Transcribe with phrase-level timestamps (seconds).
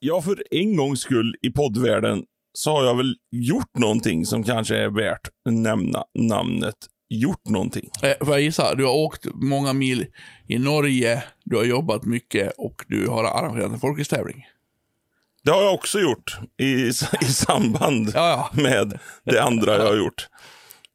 [0.00, 4.76] Ja, för en gångs skull i poddvärlden så har jag väl gjort någonting som kanske
[4.76, 6.74] är värt att nämna namnet
[7.08, 7.90] gjort någonting.
[8.02, 8.74] Eh, får jag gissa?
[8.74, 10.06] Du har åkt många mil
[10.48, 14.46] i Norge, du har jobbat mycket och du har arrangerat en folkhästävling.
[15.44, 16.64] Det har jag också gjort i,
[17.20, 18.62] i samband Ja, ja.
[18.62, 20.28] med det andra jag har gjort.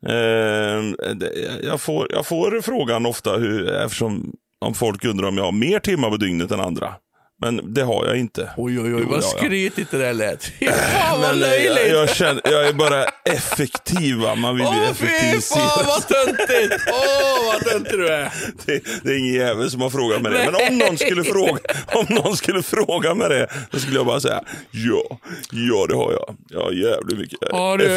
[0.07, 5.45] Eh, det- jag, får, jag får frågan ofta hur, eftersom om folk undrar om jag
[5.45, 6.95] har mer timmar på dygnet än andra.
[7.41, 8.49] Men det har jag inte.
[8.57, 10.43] Oj, oj, oj, vad skrytigt det där lät.
[10.93, 11.91] Fan vad eh, jag, löjligt!
[11.93, 14.15] jag, känner, jag är bara effektiv.
[14.17, 14.35] va?
[14.35, 15.59] Man vill ju Åh fy effektivisera.
[15.59, 16.83] fan vad töntigt!
[16.87, 18.33] Åh vad töntig du är!
[18.65, 20.51] Det, det är ingen jävel som har frågat mig det.
[20.51, 21.59] Men om någon skulle fråga,
[21.95, 25.17] om någon skulle fråga mig det, då skulle jag bara säga ja,
[25.51, 26.35] ja det har jag.
[26.49, 27.87] Jag har jävligt mycket Ja, det,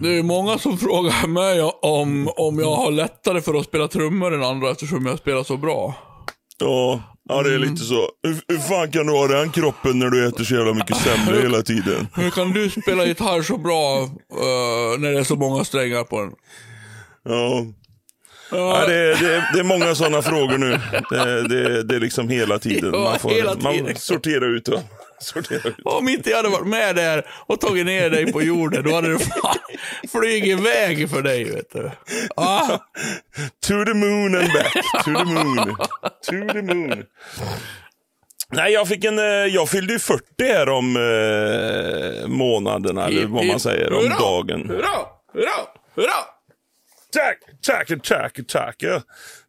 [0.00, 4.34] det är många som frågar mig om, om jag har lättare för att spela trummor
[4.34, 5.94] än andra eftersom jag spelar så bra.
[6.60, 7.68] Ja, ja, det är Mm.
[7.70, 8.08] lite så.
[8.22, 11.42] Hur, hur fan kan du ha den kroppen när du äter så jävla mycket semlor
[11.42, 12.08] hela tiden?
[12.14, 16.20] Hur kan du spela gitarr så bra eh, när det är så många strängar på
[16.20, 16.32] den?
[17.24, 17.66] Ja.
[18.52, 20.70] Ja, det, är, det, är, det är många sådana frågor nu.
[21.10, 22.90] Det, det, det är liksom hela tiden.
[22.94, 23.84] Ja, Man, får, hela tiden.
[23.86, 24.80] man sorterar ut dem.
[25.50, 25.76] Ut.
[25.84, 29.08] Om inte jag hade varit med där och tagit ner dig på jorden, då hade
[29.08, 29.56] du fan
[30.12, 31.90] flugit iväg för dig, vet du.
[32.36, 32.66] Ah,
[33.66, 34.72] To the moon and back.
[35.04, 35.76] To the moon.
[36.26, 37.04] To the moon.
[38.52, 39.18] Nej, jag fick en...
[39.18, 44.68] eh, Jag fyllde ju 40 här om eh, månaderna, eller vad man säger, om dagen.
[44.68, 44.88] Hurra,
[45.34, 45.50] hurra,
[45.96, 46.24] hurra!
[47.12, 48.84] Tack, tack, tack, tack.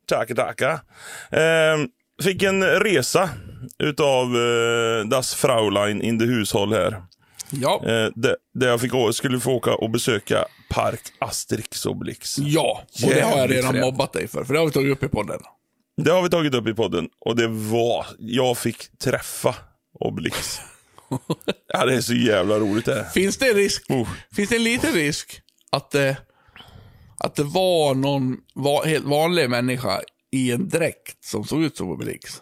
[0.10, 0.62] Tack, tack.
[0.62, 1.78] Eh,
[2.24, 3.30] fick en resa
[3.80, 7.04] utav eh, Das Fraulein in the hushåll här.
[7.50, 12.38] Ja, Eh, där, där jag fick, skulle få åka och besöka Park Asterix Obelix.
[12.40, 13.86] ja, och det har jag Jävligt redan fränt.
[13.86, 15.40] mobbat dig för, för det har vi tagit upp i podden.
[15.98, 19.56] Det har vi tagit upp i podden och det var, jag fick träffa
[20.00, 20.60] Obelix.
[21.74, 23.04] ja, det är så jävla roligt det här.
[23.04, 24.08] Finns det en risk, Oh.
[24.36, 25.42] finns det en liten risk
[25.72, 26.18] att det,
[27.20, 30.02] att det var någon va, helt vanlig människa
[30.32, 32.42] i en dräkt som såg ut som Obelix?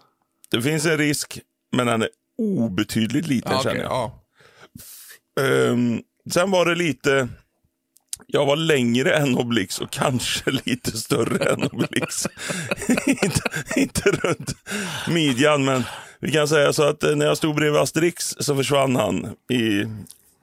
[0.52, 1.40] Det finns en risk,
[1.72, 3.92] men den är obetydligt liten Ja, känner jag.
[3.92, 4.24] ja.
[5.44, 6.02] Ehm,
[6.34, 7.28] sen var det lite...
[8.28, 12.28] Jag var längre än Obelix och kanske lite större än Obelix.
[13.08, 13.42] inte,
[13.76, 14.56] inte runt
[15.08, 15.84] midjan, men
[16.20, 19.86] vi kan säga så att eh, när jag stod bredvid Asterix så försvann han i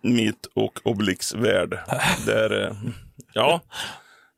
[0.03, 1.79] mitt och Obelix värld.
[2.27, 2.77] Där, eh,
[3.33, 3.61] ja,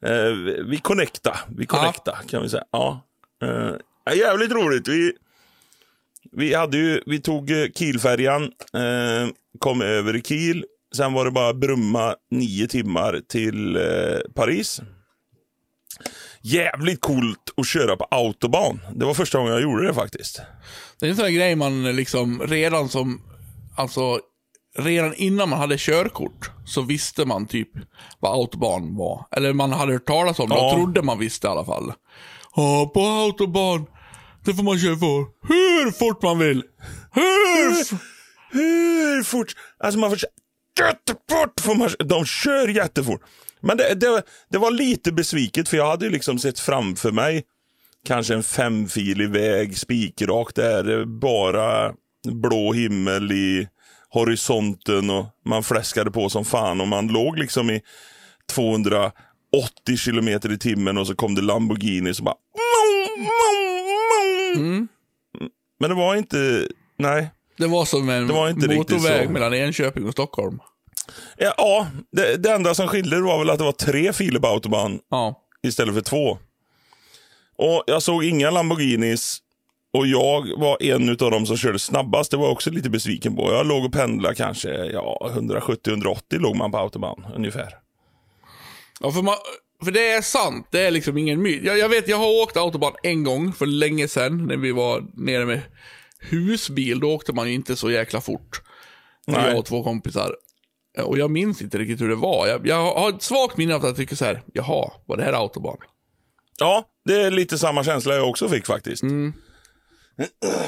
[0.04, 0.32] eh,
[0.64, 1.38] vi connecta.
[1.56, 2.64] Vi connecta kan vi säga.
[2.70, 3.04] Ja.
[3.42, 3.72] Eh,
[4.04, 4.88] ja, jävligt roligt.
[4.88, 5.12] Vi,
[6.32, 8.42] vi, hade ju, vi tog eh, Kielfärjan,
[8.74, 9.28] eh,
[9.58, 10.64] kom över i Kiel.
[10.96, 14.80] Sen var det bara Brumma nio timmar till eh, Paris.
[16.40, 18.80] Jävligt coolt att köra på autobahn.
[18.94, 20.40] Det var första gången jag gjorde det faktiskt.
[21.00, 23.22] Det är en sån här grej man liksom redan som,
[23.76, 24.20] alltså
[24.78, 27.68] redan innan man hade körkort så visste man typ
[28.20, 29.26] vad autobahn var.
[29.30, 30.66] Eller man hade hört talas om det Ja.
[30.70, 31.92] och trodde man visste i alla fall.
[32.56, 33.86] Ja, på autobahn,
[34.44, 36.62] det får man köra för hur fort man vill.
[37.12, 37.98] Hur?
[38.52, 39.52] Hur fort?
[39.84, 40.30] Alltså man får köra
[40.88, 41.60] jättefort.
[41.60, 43.20] Får man, de kör jättefort.
[43.60, 47.42] Men det, det, det var lite besviket för jag hade ju liksom sett framför mig
[48.06, 51.92] kanske en femfilig väg spikrak där, bara
[52.32, 53.68] blå himmel i
[54.10, 57.80] horisonten och man fläskade på som fan och man låg liksom i
[58.52, 59.12] 280
[59.96, 62.34] kilometer i timmen och så kom det Lamborghini så bara...
[65.80, 66.68] Men det var inte...
[66.98, 67.30] Nej.
[67.58, 70.58] Det var som en var motorväg mellan Enköping och Stockholm.
[71.36, 74.46] Ja, ja det, det enda som skilde var väl att det var tre filer på
[74.46, 75.42] autobahn Ja.
[75.62, 76.38] istället för två.
[77.56, 79.38] Och Jag såg inga Lamborghinis
[79.92, 82.30] och jag var en av dem som körde snabbast.
[82.30, 83.52] Det var jag också lite besviken på.
[83.52, 87.68] Jag låg och pendlade kanske ja, 170-180 låg man på autobahn ungefär.
[89.00, 89.34] Ja, för, man,
[89.84, 90.66] för det är sant.
[90.70, 91.64] Det är liksom ingen myt.
[91.64, 95.04] Jag, jag vet, jag har åkt autobahn en gång för länge sedan när vi var
[95.14, 95.60] nere med
[96.20, 97.00] husbil.
[97.00, 98.62] Då åkte man ju inte så jäkla fort.
[99.26, 99.48] Nej.
[99.48, 100.34] Jag och två kompisar.
[101.02, 102.46] Och jag minns inte riktigt hur det var.
[102.46, 105.24] Jag, jag har ett svagt minne av att jag tycker så här, jaha, var det
[105.24, 105.78] här autobahn?
[106.58, 109.02] Ja, det är lite samma känsla jag också fick faktiskt.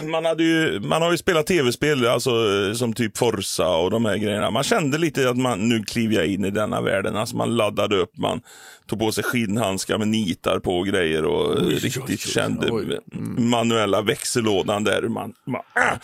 [0.05, 4.05] Man, hade ju, man har ju spelat tv-spel alltså, eh, som typ Forza och de
[4.05, 4.51] här grejerna.
[4.51, 7.17] Man kände lite att man, nu kliver jag in i denna världen.
[7.17, 8.41] Alltså man laddade upp, man
[8.87, 12.71] tog på sig skinnhandskar med nitar på och grejer och Oj, riktigt oj, oj, kände
[12.71, 12.99] oj.
[13.39, 15.03] manuella växellådan där.
[15.03, 15.97] Man, man, ah,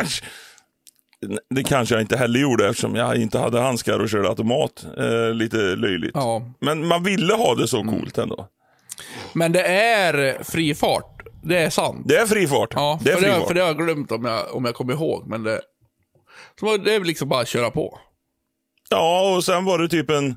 [0.00, 0.22] asch!
[1.54, 4.86] Det kanske jag inte heller gjorde eftersom jag inte hade handskar och körde automat.
[4.98, 6.10] Eh, lite löjligt.
[6.14, 6.42] Ja.
[6.60, 8.48] Men man ville ha det så coolt ändå.
[9.32, 11.15] Men det är fri fart.
[11.48, 12.02] Det är sant.
[12.08, 12.72] Det är fri fart.
[12.74, 13.46] Ja, det är för, fri det, fart.
[13.46, 15.26] för det har jag glömt om jag, om jag kommer ihåg.
[15.26, 15.60] Men det,
[16.60, 17.98] Så det är väl liksom bara att köra på.
[18.90, 20.36] Ja, och sen var det typ en...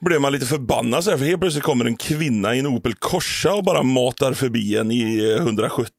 [0.00, 2.94] Blev man lite förbannad så här, för helt plötsligt kommer en kvinna i en Opel
[2.94, 5.90] Corsa och bara matar förbi en i 170.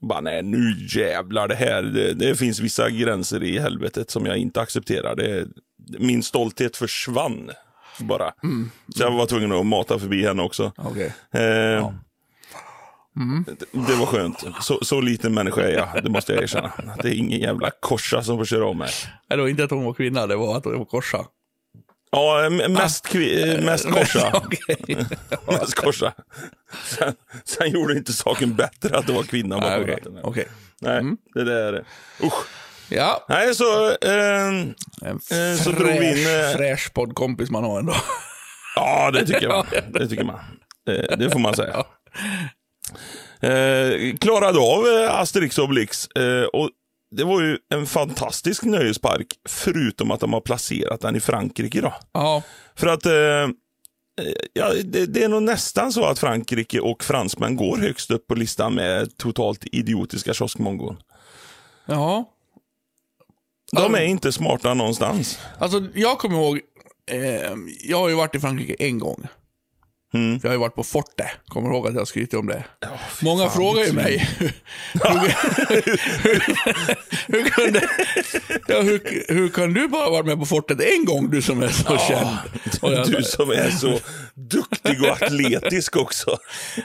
[0.00, 1.82] Bara, nej, nu jävlar det här.
[1.82, 5.16] Det, det finns vissa gränser i helvetet som jag inte accepterar.
[5.16, 5.46] Det,
[5.98, 7.50] min stolthet försvann
[7.98, 8.32] bara.
[8.96, 10.72] Så jag var tvungen att mata förbi henne också.
[10.76, 11.14] Okej.
[11.32, 11.90] Eh,
[13.46, 14.44] det, det var skönt.
[14.60, 16.72] Så, så liten människa är jag, det måste jag erkänna.
[17.02, 18.90] Det är ingen jävla korsa som får köra om mig.
[19.28, 21.18] Det var inte att hon var kvinna, det var att hon var korsa.
[22.10, 24.30] Ja, mest, kvi- eh, mest korsa.
[24.44, 24.76] Okej.
[25.46, 26.12] mest korsa.
[26.84, 27.14] Sen,
[27.44, 29.94] sen gjorde inte saken bättre att det var kvinna bakom Okej.
[29.94, 30.18] ratten.
[30.22, 30.48] Okej.
[30.80, 31.02] Nej,
[31.34, 31.84] det där.
[32.22, 32.46] Usch.
[32.88, 33.88] Ja, Nej, så...
[33.90, 34.74] Eh, en
[35.30, 37.94] Eh, så drog vi in, fräsch, eh, fräsch poddkompis man har ändå.
[38.76, 39.66] ja, det tycker man.
[39.92, 40.38] Det tycker man.
[40.86, 41.84] Det, det får man säga.
[43.40, 46.08] Eh, klarade av eh, Asterix och Obelix.
[46.08, 46.70] Eh, och
[47.10, 51.80] det var ju en fantastisk nöjespark, förutom att de har placerat den i Frankrike.
[51.80, 51.94] Då.
[52.12, 52.42] Ja,
[52.74, 53.48] För att eh, eh,
[54.52, 58.34] ja, det, det är nog nästan så att Frankrike och fransmän går högst upp på
[58.34, 60.96] listan med totalt idiotiska kioskmongon.
[61.86, 62.30] ja.
[63.72, 65.38] De är inte smarta någonstans.
[65.58, 66.60] Alltså, jag kommer ihåg,
[67.10, 69.26] eh, jag har ju varit i Frankrike en gång.
[70.14, 70.40] Mm.
[70.42, 72.64] Jag har ju varit på Forte, kommer du ihåg att jag skryter om det?
[73.10, 74.28] fy Många fan, frågar ju mig,
[77.26, 77.88] hur, kunde,
[78.68, 81.68] ja, hur, hur kan du bara varit med på Fortet en gång, du som är
[81.68, 82.36] så känd?
[82.82, 83.98] Och, jag, Du som är så
[84.34, 86.36] duktig och atletisk också.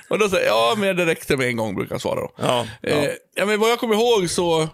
[0.10, 2.32] och då säger ja men det räckte med en gång, brukar jag svara då.
[2.38, 2.90] Ja, ja.
[2.90, 4.68] Eh, ja, men vad jag kommer ihåg så,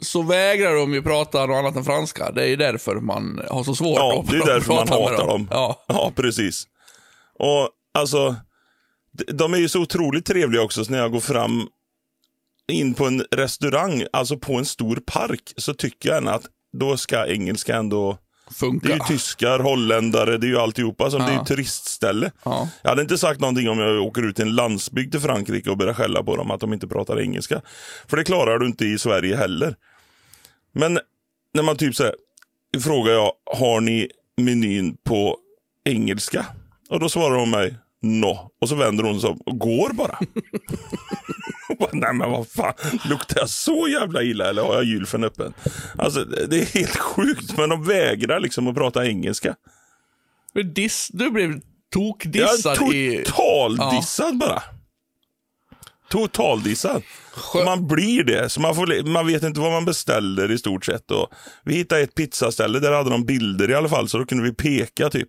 [0.00, 2.30] så vägrar de ju prata något annat än franska.
[2.30, 5.00] Det är ju därför man har så svårt ja att det är därför man prata
[5.00, 5.48] med hatar dem.
[5.50, 5.84] Ja.
[5.88, 6.66] ja, precis.
[7.38, 8.36] Och alltså,
[9.32, 11.68] de- är ju så otroligt trevliga också, så när jag går fram
[12.72, 17.26] in på en restaurang, alltså på en stor park, så tycker jag att då ska
[17.26, 18.18] engelska ändå...
[18.50, 18.88] Funkar.
[18.88, 21.10] Det är ju tyskar, holländare, det är ju alltihopa.
[21.10, 21.44] Som Det är ju Ja.
[21.44, 22.30] turistställe.
[22.44, 22.68] Ja.
[22.82, 25.76] Jag hade inte sagt någonting om jag åker ut till en landsbygd till Frankrike och
[25.76, 27.62] börjar skälla på dem att de inte pratar engelska.
[28.08, 29.74] För det klarar du inte i Sverige heller.
[30.72, 30.98] Men
[31.54, 32.14] när man typ säger,
[32.84, 35.38] frågar jag, har ni menyn på
[35.84, 36.46] engelska?
[36.88, 38.50] Och då svarar hon mig, no.
[38.60, 40.18] Och så vänder hon sig om och går bara.
[41.78, 42.74] Bara, Nej men vad fan,
[43.04, 45.54] luktar jag så jävla illa eller har jag gylfen öppen?
[45.98, 49.54] Alltså det är helt sjukt, men de vägrar liksom att prata engelska.
[50.54, 51.62] Men Diss, du blev Jag
[51.92, 53.24] tokdissad är i...
[53.24, 54.62] totaldissad bara.
[56.08, 57.02] Totaldissad.
[57.64, 61.10] Man blir det, så man, får, man vet inte vad man beställer i stort sett.
[61.10, 61.28] Och
[61.64, 64.52] vi hittade ett pizzaställe, där hade de bilder i alla fall, så då kunde vi
[64.54, 65.28] peka typ.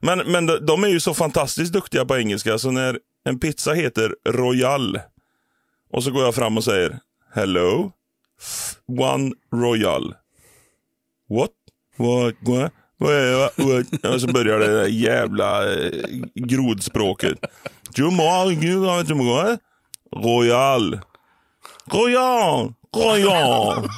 [0.00, 4.14] Men, men de, är ju så fantastiskt duktiga på engelska, så när en pizza heter
[4.28, 5.00] Royal
[5.92, 6.98] och så går jag fram och säger
[7.34, 7.92] Hello,
[8.98, 10.14] One Royal.
[11.28, 11.50] What?
[11.96, 12.34] What?
[12.40, 12.72] What?
[14.14, 15.90] Och så börjar det där jävla eh,
[16.34, 17.38] grodspråket.
[17.96, 18.50] Royal.
[20.16, 21.00] Royal.
[21.92, 22.74] Royal.
[22.96, 23.88] Royal.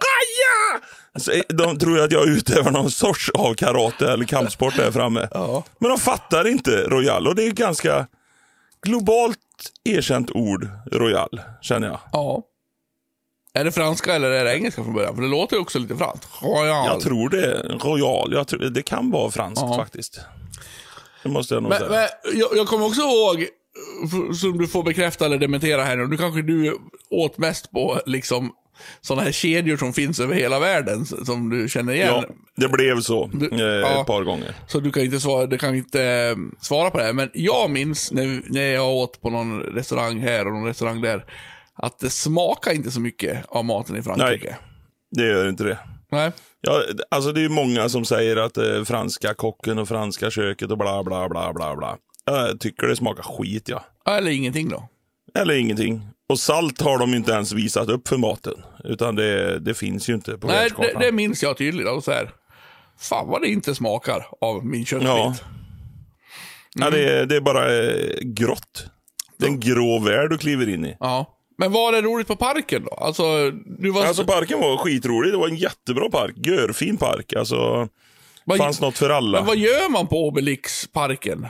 [0.00, 0.80] Royal.
[1.16, 5.28] Eh, De tror att jag utövar någon sorts av karate eller kampsport där framme.
[5.30, 5.64] Ja.
[5.78, 8.06] Men de fattar inte Royal och det är ett ganska
[8.82, 9.38] globalt
[9.84, 12.00] erkänt ord, Royal, känner jag.
[12.12, 12.42] ja.
[13.52, 15.14] Är det franska eller är det engelska från början?
[15.14, 16.26] För det låter ju också lite franskt.
[16.42, 16.86] Royal.
[16.86, 18.32] Jag tror det Royal.
[18.32, 19.76] Jag tror, det kan vara franskt Ja.
[19.76, 20.20] faktiskt.
[21.22, 21.90] Det måste jag nog Men, säga.
[21.90, 23.46] men jag, jag kommer också ihåg,
[24.04, 26.78] f- som du får bekräfta eller dementera här nu, nu kanske du
[27.10, 28.52] åt mest på liksom
[29.00, 32.08] sådana här kedjor som finns över hela världen, som du känner igen.
[32.08, 32.24] Ja,
[32.56, 34.00] det blev så Du- eh, ja.
[34.00, 34.54] ett par gånger.
[34.66, 37.12] Så du kan inte svara, du kan inte eh, svara på det här.
[37.12, 41.24] Men jag minns när, när jag åt på någon restaurang här och någon restaurang där,
[41.74, 44.56] att det smakar inte så mycket av maten i Frankrike.
[45.10, 45.78] Det gör inte det.
[46.12, 46.32] Nej.
[46.60, 50.78] Ja, alltså det är många som säger att eh, franska kocken och franska köket och
[50.78, 51.96] bla bla bla bla bla.
[52.24, 53.84] Jag tycker det smakar skit ja.
[54.08, 54.88] Eller ingenting då.
[55.36, 56.02] Eller ingenting.
[56.28, 58.54] Och salt har de inte ens visat upp för maten.
[58.84, 61.88] Utan det, det finns ju inte på Nej, det, det minns jag tydligt.
[61.88, 62.30] Och så här,
[62.98, 65.08] fan vad det inte smakar av min köttbit.
[65.08, 65.34] Ja.
[66.74, 68.86] Ja, det, är, det är bara eh, grått.
[69.38, 70.96] Det är en grå värld du kliver in i.
[71.00, 71.32] Ja.
[71.58, 72.94] Men var det roligt på parken då?
[72.94, 74.04] Alltså, du var...
[74.04, 75.32] Alltså parken var skitrolig.
[75.32, 76.34] Det var en jättebra park.
[76.36, 77.32] Görfin park.
[77.32, 77.88] Alltså,
[78.44, 79.38] vad, fanns något för alla.
[79.38, 81.46] men vad gör man på Obelix-parken?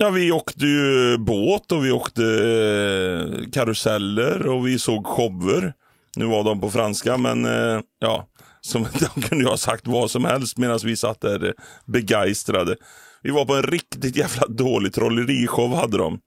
[0.00, 5.72] Ja, vi åkte ju båt och vi åkte eh, karuseller och vi såg shower.
[6.16, 8.28] Nu var de på franska, men eh, ja,
[8.60, 8.82] som,
[9.14, 11.52] de kunde ju ha sagt vad som helst medan vi satt där eh,
[11.86, 12.76] begeistrade.
[13.22, 16.20] Vi var på en riktigt jävla dålig trollerishow hade de.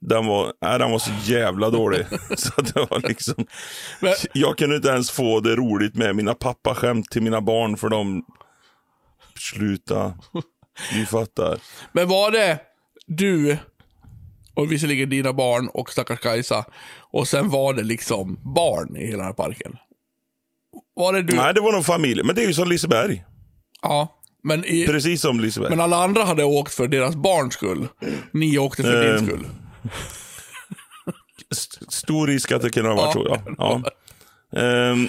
[0.00, 2.06] Den var, nej, den var så jävla dålig.
[2.36, 3.46] så det var liksom,
[4.00, 7.88] Men, jag kunde inte ens få det roligt med mina pappaskämt till mina barn för
[7.88, 8.24] de...
[9.38, 10.14] Sluta.
[10.94, 11.58] Ni fattar.
[11.92, 12.58] men var det
[13.16, 13.58] du,
[14.54, 16.64] och visserligen dina barn och stackars Kajsa,
[17.10, 19.76] och sen var det liksom barn i hela den här parken?
[20.94, 21.36] Var det du?
[21.36, 22.22] Nej, det var nog familj.
[22.24, 23.24] Men det är ju som Liseberg.
[23.82, 24.18] Ja.
[24.44, 25.70] Men, i, Precis som Liseberg.
[25.70, 27.88] men alla andra hade åkt för deras barns skull.
[28.32, 29.46] Ni åkte för Eh, din skull.
[31.50, 33.36] St- Stor risk att det kunde ha varit Ja.
[33.44, 33.82] så, ja.
[34.52, 34.60] ja.
[34.60, 35.08] Ehm,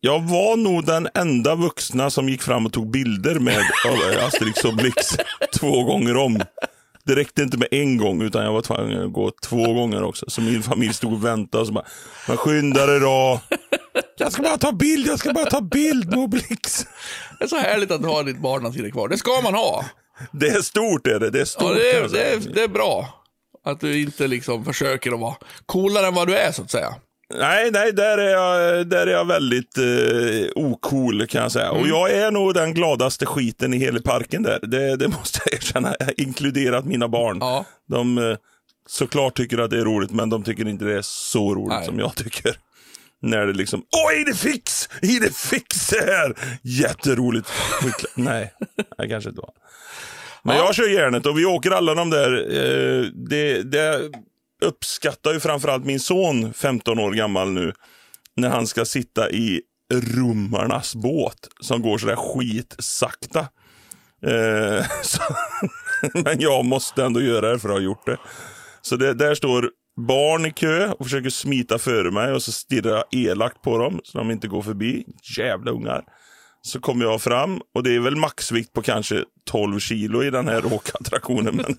[0.00, 3.58] jag var nog den enda vuxna som gick fram och tog bilder med
[4.26, 4.96] Asterix och Obelix
[5.60, 6.40] två gånger om.
[7.06, 10.24] Det räckte inte med en gång, utan jag var tvungen att gå två gånger också.
[10.28, 11.86] Så min familj stod och väntade och så bara,
[12.28, 13.40] men skynda dig då.
[14.16, 16.30] Jag ska bara ta bild, jag ska bara ta bild med.
[17.38, 19.08] Det är så härligt att du har ditt barnasinne kvar.
[19.08, 19.84] Det ska man ha.
[20.32, 21.62] Det är stort är det, det är stort.
[21.62, 23.08] Ja, det, är, det, är, det är bra.
[23.64, 25.34] Att du inte liksom försöker att vara
[25.66, 26.94] coolare än vad du är, så att säga.
[27.30, 31.68] Nej, nej, där är jag, där är jag väldigt eh, ocool kan jag säga.
[31.68, 31.80] Mm.
[31.80, 34.58] Och jag är nog den gladaste skiten i hela parken där.
[34.62, 37.38] Det, det måste jag erkänna, inkluderat mina barn.
[37.40, 37.64] Ja.
[37.88, 38.36] De eh,
[38.88, 41.86] såklart tycker att det är roligt, men de tycker inte det är så roligt Nej.
[41.86, 42.56] som jag tycker.
[43.22, 44.88] När det liksom, åh, är det fix?
[45.02, 46.34] Är det fix det här?
[46.62, 47.48] Jätteroligt.
[48.14, 48.52] Nej,
[48.98, 49.52] nej, kanske inte var.
[50.42, 52.32] Men jag kör järnet och vi åker alla de där.
[52.32, 54.10] Eh, det, det
[54.62, 57.72] uppskattar ju framförallt min son, 15 år gammal nu,
[58.36, 63.40] när han ska sitta i rummarnas båt som går sådär skitsakta.
[64.26, 65.22] Eh, så,
[66.14, 68.16] men jag måste ändå göra det för att ha gjort det.
[68.82, 72.90] Så det, där står barn i kö och försöker smita före mig och så stirrar
[72.90, 75.04] jag elakt på dem så de inte går förbi.
[75.38, 76.04] Jävla ungar.
[76.62, 80.48] Så kommer jag fram och det är väl maxvikt på kanske 12 kilo i den
[80.48, 81.56] här åkattraktionen.
[81.56, 81.76] Men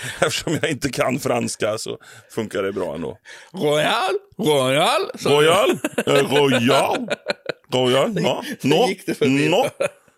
[0.20, 1.98] eftersom jag inte kan franska så
[2.30, 3.18] funkar det bra ändå.
[3.52, 5.10] Royal, Royal.
[5.24, 5.70] Royal,
[6.06, 7.08] eh, Royal,
[7.72, 8.88] Royal, no, no,
[9.20, 9.70] no,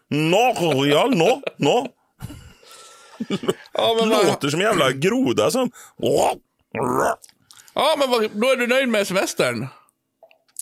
[0.09, 1.89] no, Royal, no, no.
[3.73, 5.71] ja, men, Låter som en jävla groda som...
[7.75, 9.67] ja, men då är du nöjd med semestern?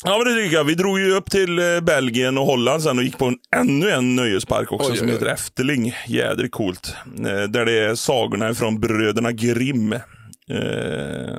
[0.05, 0.65] Ja men det tycker jag.
[0.65, 3.91] Vi drog ju upp till eh, Belgien och Holland sen och gick på en, ännu
[3.91, 5.19] en nöjespark också Oj, som oj, oj.
[5.19, 5.95] heter Efterling.
[6.07, 6.95] Jädrigt coolt.
[7.19, 9.93] Eh, där det är sagorna från bröderna Grimm.
[9.93, 11.37] Eh,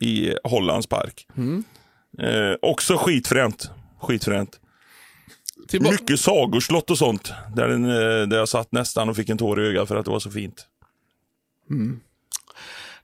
[0.00, 1.26] I Hollands park.
[1.36, 1.64] Mm.
[2.18, 3.70] Eh, också skitfränt.
[4.00, 4.60] Skitfränt.
[5.68, 7.32] Tillba- Mycket sagoslott och sånt.
[7.56, 10.04] Där, den, eh, där jag satt nästan och fick en tår i ögat för att
[10.04, 10.66] det var så fint.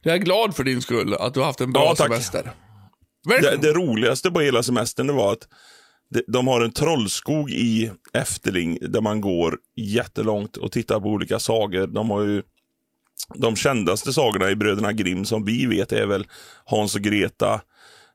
[0.02, 2.08] Jag är glad för din skull att du har haft en bra Ja, tack.
[3.26, 5.48] Det, det roligaste på hela semestern det var att
[6.26, 11.86] de, har en trollskog i Efterling där man går jättelångt och tittar på olika sagor.
[11.86, 12.42] De har ju
[13.34, 16.26] de kändaste sagorna i Bröderna Grimm som vi vet är väl
[16.64, 17.60] Hans och Greta,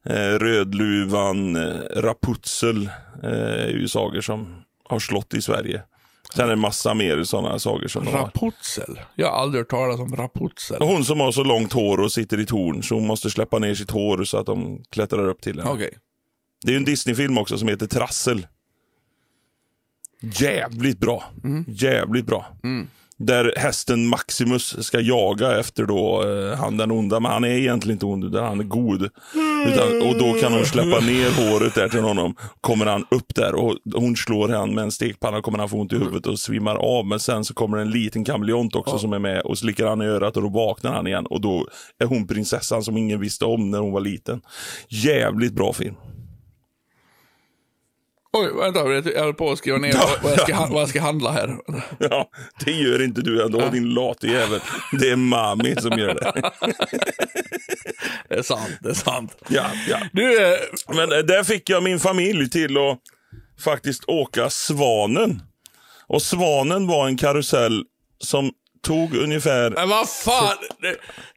[0.06, 2.90] eh, Rödluvan, eh, Rapunzel.
[3.24, 5.82] Eh, är ju sagor som har slått i Sverige.
[6.36, 8.20] Sen är det massa mer sådana sagor som de har.
[8.20, 9.00] Rapunzel.
[9.16, 10.78] Jag har aldrig hört talas om Rapunzel.
[10.82, 13.74] Hon som har så långt hår och sitter i torn så hon måste släppa ner
[13.74, 15.72] sitt hår så att de klättrar upp till henne.
[15.72, 15.98] Okej.
[16.64, 18.48] Det är ju en Disney-film också som heter Trassel.
[20.22, 21.24] Jävligt bra.
[21.68, 22.46] Jävligt bra.
[23.24, 27.96] Där hästen Maximus ska jaga efter då eh, han den onda, men han är egentligen
[27.96, 29.10] inte ond, utan han är god.
[29.68, 32.36] Utan, och då kan hon släppa ner håret där till honom.
[32.62, 35.94] Kommer han upp där och hon slår han med en stekpanna, kommer han få ont
[35.94, 37.06] i huvudet och svimmar av.
[37.06, 40.06] Men sen så kommer en liten kameleont också som är med och slickar han i
[40.06, 41.26] örat och då vaknar han igen.
[41.26, 41.68] Och då
[42.00, 44.42] är hon prinsessan som ingen visste om när hon var liten.
[44.90, 45.96] Jävligt bra film.
[48.34, 48.80] Oj, vänta.
[48.80, 50.68] Jag håller på att skriva ner Ja, vad, jag ska, ja.
[50.72, 51.58] vad jag ska handla här.
[52.00, 52.30] Ja,
[52.66, 54.60] det gör inte du ändå, din late jävel.
[55.00, 56.52] Det är mami som gör det.
[58.30, 59.38] Det är sant, det är sant.
[59.50, 59.98] Ja, ja.
[60.14, 60.58] Du, eh,
[60.88, 63.00] Men eh, där fick jag min familj till att
[63.64, 65.42] faktiskt åka Svanen.
[66.08, 67.84] Och Svanen var en karusell
[68.24, 69.70] som tog ungefär...
[69.70, 70.56] men vad fan.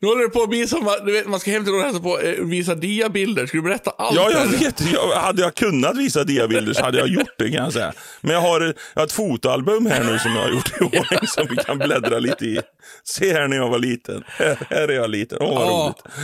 [0.01, 1.87] Nu håller du på att bli som, du vet, man ska hem till någon och
[1.87, 3.47] hälsa på, eh, visa diabilder.
[3.47, 4.17] Ska du berätta allt?
[4.17, 4.93] Ja, jag vet.
[4.93, 7.93] Jag, hade jag kunnat visa diabilder så hade jag gjort det kan jag säga.
[8.21, 11.27] Men jag har, jag har ett fotoalbum här nu som jag har gjort i ordning
[11.29, 12.61] som vi kan bläddra lite i.
[13.05, 14.25] Se här när jag var liten.
[14.27, 15.39] Här, här är jag liten.
[15.41, 15.85] Åh, vad Ja.
[15.87, 16.17] roligt.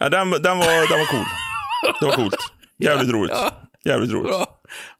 [0.00, 1.24] Ja, den, den, var, den var cool.
[2.00, 2.36] Det var coolt.
[2.78, 3.36] Jävligt roligt.
[3.84, 4.28] Jävligt roligt.
[4.30, 4.46] Bra.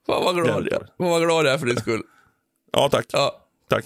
[0.07, 0.81] Fan vad glad jag.
[0.99, 2.03] Fan vad glad jag är för din skull.
[2.73, 3.07] Ja, tack.
[3.13, 3.43] Ja.
[3.71, 3.85] Tack.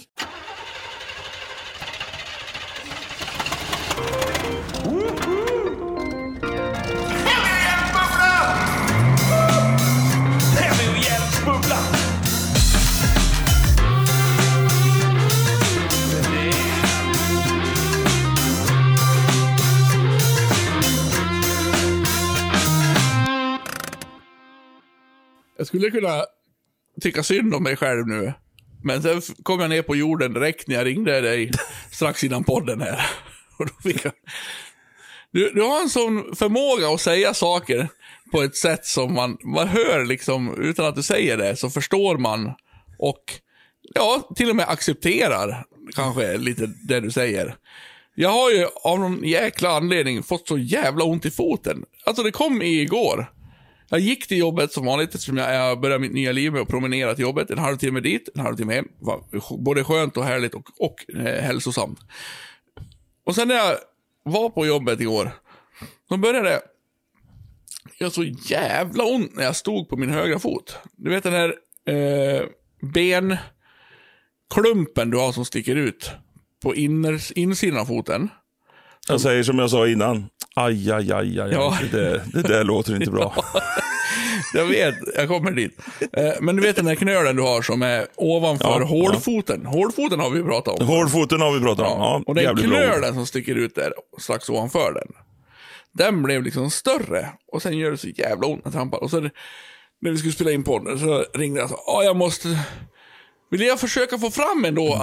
[25.61, 26.25] Jag skulle kunna
[27.01, 28.33] tycka synd om mig själv nu.
[28.83, 31.51] Men sen kom jag ner på jorden direkt när jag ringde dig
[31.91, 33.09] strax innan podden här.
[33.59, 34.13] Och då fick jag...
[35.31, 37.87] du, du har en sån förmåga att säga saker
[38.31, 42.17] på ett sätt som man, man hör liksom, utan att du säger det, så förstår
[42.17, 42.51] man.
[42.99, 43.23] Och
[43.93, 45.65] ja, till och med accepterar
[45.95, 47.55] kanske lite det du säger.
[48.15, 51.85] Jag har ju av någon jäkla anledning fått så jävla ont i foten.
[52.05, 53.40] Alltså det kom igår.
[53.93, 56.67] Jag gick till jobbet som vanligt eftersom jag jag började mitt nya liv med att
[56.67, 57.49] promenera till jobbet.
[57.49, 58.87] En halvtimme dit, en halvtimme hem.
[58.99, 59.23] Var
[59.57, 61.99] både skönt och härligt och, och eh, hälsosamt.
[63.25, 63.77] Och sen när jag
[64.23, 65.31] var på jobbet igår,
[66.09, 66.61] då började det
[67.99, 70.77] göra så jävla ont när jag stod på min högra fot.
[70.95, 71.55] Du vet den här
[71.85, 72.43] eh,
[72.81, 76.11] benklumpen du har som sticker ut
[76.63, 78.29] på inners, insidan av foten.
[79.07, 80.29] Jag säger som jag sa innan.
[80.55, 81.51] Aj, aj, aj, aj.
[81.51, 81.77] Ja.
[81.91, 83.35] Det, där, det där låter inte bra.
[84.53, 85.79] Jag vet, jag kommer dit.
[86.13, 89.65] Eh, men du vet den här knölen du har som är ovanför Ja, hålfoten.
[89.65, 90.87] Hålfoten har vi pratat om.
[90.87, 91.99] Hårfoten har vi pratat om.
[91.99, 95.07] Ja, och den jävligt bra knölen som sticker ut där, strax ovanför den.
[95.93, 97.29] Den blev liksom större.
[97.51, 99.03] Och sen gör det så jävla ont när jag trampar.
[99.03, 99.19] Och så
[100.01, 102.47] när vi skulle spela in podden så ringde jag och sa, ja jag måste...
[103.51, 105.01] Ville jag försöka få fram ändå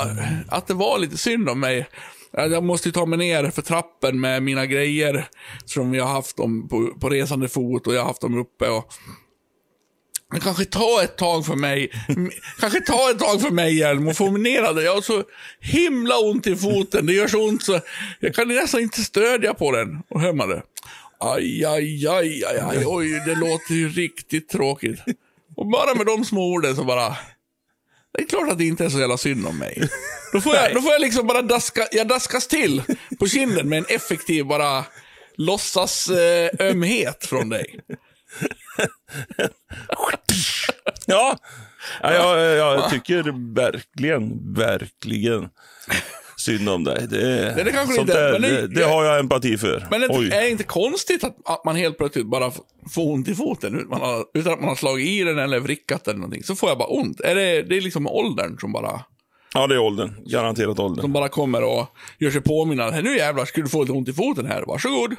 [0.48, 1.86] att det var lite synd om mig.
[2.32, 5.28] Jag måste ju ta mig ner för trappen med mina grejer
[5.64, 8.68] som jag har haft dem på, på resande fot och jag har haft dem uppe.
[8.68, 8.92] Och,
[10.32, 11.90] det kanske tar ett tag för mig.
[12.60, 14.84] Kanske tar ett tag för mig Hjelm att få mig ner den.
[14.84, 15.24] Jag har så
[15.60, 17.06] himla ont i foten.
[17.06, 17.80] Det gör så ont så
[18.20, 20.02] jag kan nästan inte stödja på den.
[20.08, 20.62] Och hör man det.
[21.20, 25.00] Aj, aj, aj, aj, aj, oj, det låter ju riktigt tråkigt.
[25.56, 27.16] Och bara med de små orden så bara...
[28.18, 29.88] Det är klart att det inte är så jävla synd om mig.
[30.32, 32.82] Då får jag, då får jag liksom bara daska, jag daskas till
[33.18, 34.84] på kinden med en effektiv bara
[35.36, 37.80] låtsas eh, ömhet från dig.
[41.06, 41.38] Ja,
[42.02, 45.48] ja jag, jag tycker verkligen, verkligen
[46.56, 47.06] synd om dig.
[47.10, 49.86] Det, Nej, det kanske sånt inte är, där, det- det, har jag empati för.
[49.90, 50.26] Men det Oj.
[50.32, 52.50] är det inte konstigt att, att man helt plötsligt bara
[52.90, 55.60] får ont i foten utan, man har, utan att man har slagit i den eller
[55.60, 56.42] vrickat eller någonting.
[56.42, 57.20] Så får jag bara ont.
[57.20, 59.00] Är det, det är liksom åldern som bara,
[59.54, 60.14] Ja, det är åldern.
[60.26, 61.00] Garanterat åldern.
[61.02, 61.86] som bara kommer och
[62.18, 62.90] gör sig påminna.
[62.90, 64.64] Nu jävlar, skulle du få lite ont i foten här?
[64.66, 65.16] Varsågod.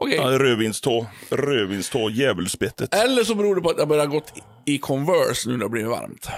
[0.00, 0.16] Okej.
[0.16, 1.06] Ja, rödvinstå.
[1.30, 2.94] Rödvinstå, djävulsbettet.
[2.94, 4.32] Eller så beror det på att jag börjar gått
[4.66, 6.28] i Converse nu när det blir varmt.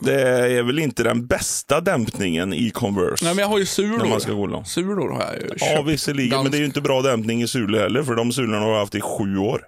[0.00, 3.24] Det är väl inte den bästa dämpningen i Converse.
[3.24, 3.64] Nej, men jag har ju
[3.98, 4.36] När man ska sulor.
[4.40, 4.68] gå långt.
[4.68, 6.42] Sulor har jag ju Ja, visserligen.
[6.42, 8.78] Men det är ju inte bra dämpning i sulor heller, för de sulorna har jag
[8.78, 9.62] haft i sju år.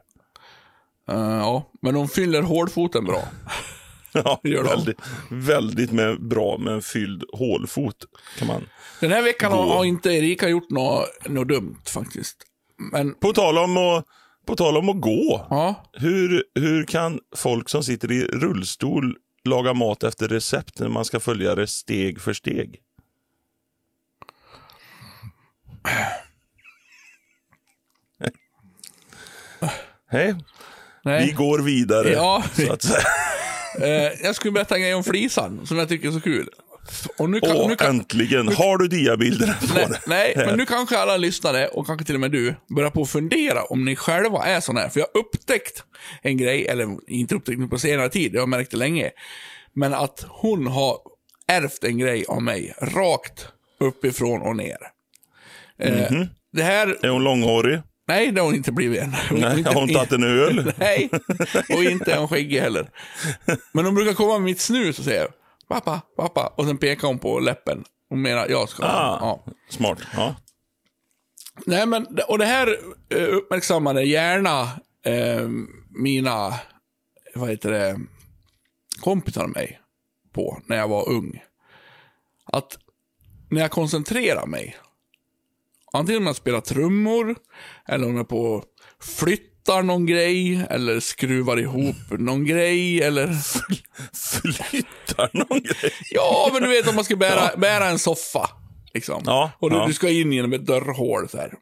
[1.11, 3.23] Eh, ja, men de fyller hårdfoten bra.
[4.13, 4.69] Ja, Gör de.
[4.69, 4.99] väldigt,
[5.31, 7.97] väldigt med, bra med en fylld hålfot.
[8.39, 8.63] Kan man.
[9.01, 9.71] Den här veckan har, Gå.
[9.73, 12.37] har inte Erika gjort något, något dumt faktiskt.
[12.93, 14.05] Men, På tal om att,
[14.47, 15.47] på tal om att gå.
[15.51, 15.85] ja.
[15.93, 21.21] Hur, hur kan folk som sitter i rullstol laga mat efter recept när man ska
[21.21, 22.81] följa det steg för steg?
[30.09, 30.35] Hej,
[31.05, 31.27] Nej.
[31.27, 32.13] vi går vidare.
[32.13, 32.45] Ja.
[32.53, 33.05] Så att säga.
[33.81, 36.49] Eh, jag skulle berätta en grej om flisan, som jag tycker är så kul.
[37.19, 38.49] Och nu kan, Åh, nu kan, äntligen.
[38.49, 40.01] Har du diabilderna på nej, det?
[40.07, 43.11] nej, men nu kanske alla lyssnare, och kanske till och med du, börjar på att
[43.11, 44.89] fundera om ni själva är såna här.
[44.89, 45.85] För jag har upptäckt
[46.23, 49.11] en grej, eller inte upptäckt nu på senare tid, jag har märkt det länge.
[49.75, 50.97] Men att hon har
[51.49, 53.49] ärvt en grej av mig, rakt
[53.81, 54.77] uppifrån och ner.
[55.83, 56.27] Eh, Mhm.
[56.53, 57.81] Det här, Är hon långhårig?
[58.09, 59.15] nej det har hon inte blivit än.
[59.31, 60.73] Nej, Inte- har hon tagit en öl?
[60.79, 61.11] Nej,
[61.69, 62.91] och inte är hon skäggig heller.
[63.73, 65.27] Men hon brukar komma med mitt snus och säga
[65.71, 67.85] pappa, pappa, och sen pekar hon på läppen.
[68.09, 68.85] Hon menar jag ska.
[68.85, 69.45] Ah, Ja.
[69.69, 69.99] smart.
[70.17, 70.35] Ja.
[71.67, 72.79] Nej, men, och det här
[73.09, 74.63] eh, uppmärksammade gärna
[75.05, 75.49] eh,
[75.91, 76.55] mina,
[77.35, 78.01] vad heter det,
[79.01, 79.81] kompisar mig
[80.33, 81.43] på när jag var ung.
[82.45, 82.79] Att
[83.51, 84.77] när jag koncentrerar mig,
[85.93, 87.37] antingen om jag spelar trummor,
[87.87, 88.65] eller om jag på och
[89.65, 93.27] flyttar någon grej, eller skruvar ihop någon grej, eller...
[94.53, 95.93] Flyttar någon grej.
[96.11, 98.51] Ja, men du vet om man ska bära, bära en soffa.
[98.95, 99.23] Liksom.
[99.27, 99.87] Ja, och du, ja.
[99.87, 101.53] du ska in genom ett dörrhål så här.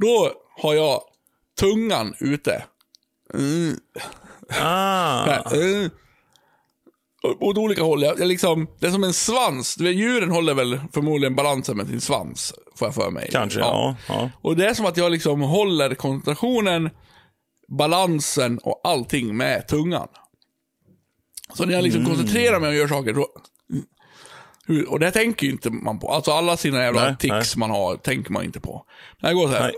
[0.00, 1.00] Då har jag
[1.60, 2.64] tungan ute.
[3.34, 3.76] Mm.
[4.60, 5.24] Ah.
[5.24, 5.90] Här, mm.
[7.40, 8.02] Åt olika håll.
[8.02, 9.78] Jag, jag liksom, det är som en svans.
[9.78, 13.28] Djuren håller väl förmodligen balansen med sin svans, får jag för mig.
[13.32, 13.96] Kanske, ja.
[14.08, 14.30] ja.
[14.40, 16.90] Och det är som att jag liksom håller koncentrationen,
[17.68, 20.08] balansen och allting med tungan.
[21.54, 22.12] Så när jag liksom Mm.
[22.16, 23.28] koncentrerar mig och gör saker, då...
[24.88, 26.08] Och det tänker ju inte man på.
[26.12, 28.84] Alltså alla sina jävla Nej, tics man har, tänker man inte på.
[29.20, 29.72] Jag går så här.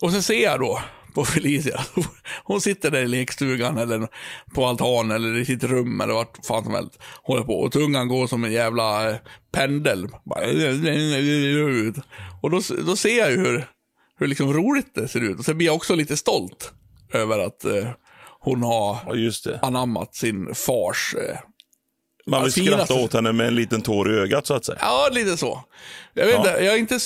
[0.00, 0.80] Och sen ser jag då
[1.14, 1.80] på Felicia.
[2.44, 4.08] Hon sitter där i lekstugan eller
[4.54, 6.98] på altan eller i sitt rum eller vart fan som helst.
[7.22, 9.14] Håller på och tungan går som en jävla
[9.52, 10.08] pendel.
[12.42, 13.66] Och då, då ser jag ju hur,
[14.18, 15.38] hur liksom roligt det ser ut.
[15.38, 16.72] Och sen blir jag också lite stolt
[17.12, 17.88] över att eh,
[18.40, 18.98] hon har
[19.44, 21.36] Ja, anammat sin fars eh,
[22.26, 24.78] Man vill finaste- skratta åt henne med en liten tår i ögat så att säga.
[24.80, 25.64] Ja, lite så.
[26.14, 26.38] Jag vet Ja.
[26.50, 26.98] inte, jag har inte,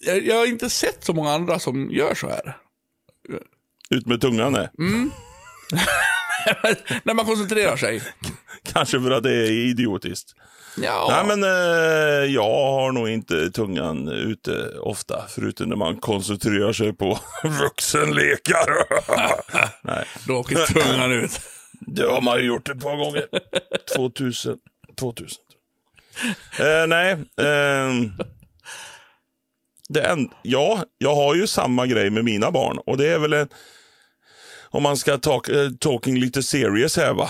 [0.00, 2.56] jag, jag har inte sett så många andra som gör så här.
[3.90, 4.68] Ut med tungan nej.
[4.78, 5.10] Mm.
[7.02, 8.02] När man koncentrerar sig.
[8.72, 10.34] Kanske för att det är idiotiskt.
[10.76, 15.24] Ja, Nej men eh, jag har nog inte tungan ute ofta.
[15.28, 17.18] Förutom när man koncentrerar sig på
[17.60, 18.66] vuxenlekar.
[19.86, 21.40] Nej, då åker tungan ut.
[21.80, 23.26] det har man ju gjort ett par gånger.
[23.96, 24.58] 2000.
[24.98, 25.38] 2000.
[26.60, 27.12] Eh, nej.
[27.36, 27.90] Eh,
[29.88, 32.78] det en, ja, jag har ju samma grej med mina barn.
[32.86, 33.48] Och det är väl en...
[34.70, 37.28] Om man ska talk, eh, talking lite serious här va.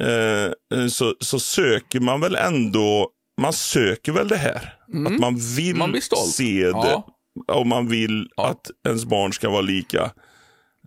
[0.00, 3.08] Eh, eh, så, så söker man väl ändå,
[3.40, 4.74] man söker väl det här.
[5.06, 5.90] Att man vill Mm.
[5.90, 6.00] Man
[6.32, 6.70] se det.
[6.70, 7.06] Ja.
[7.52, 8.48] Och man vill Ja.
[8.48, 10.10] att ens barn ska vara lika.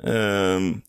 [0.03, 0.81] Um,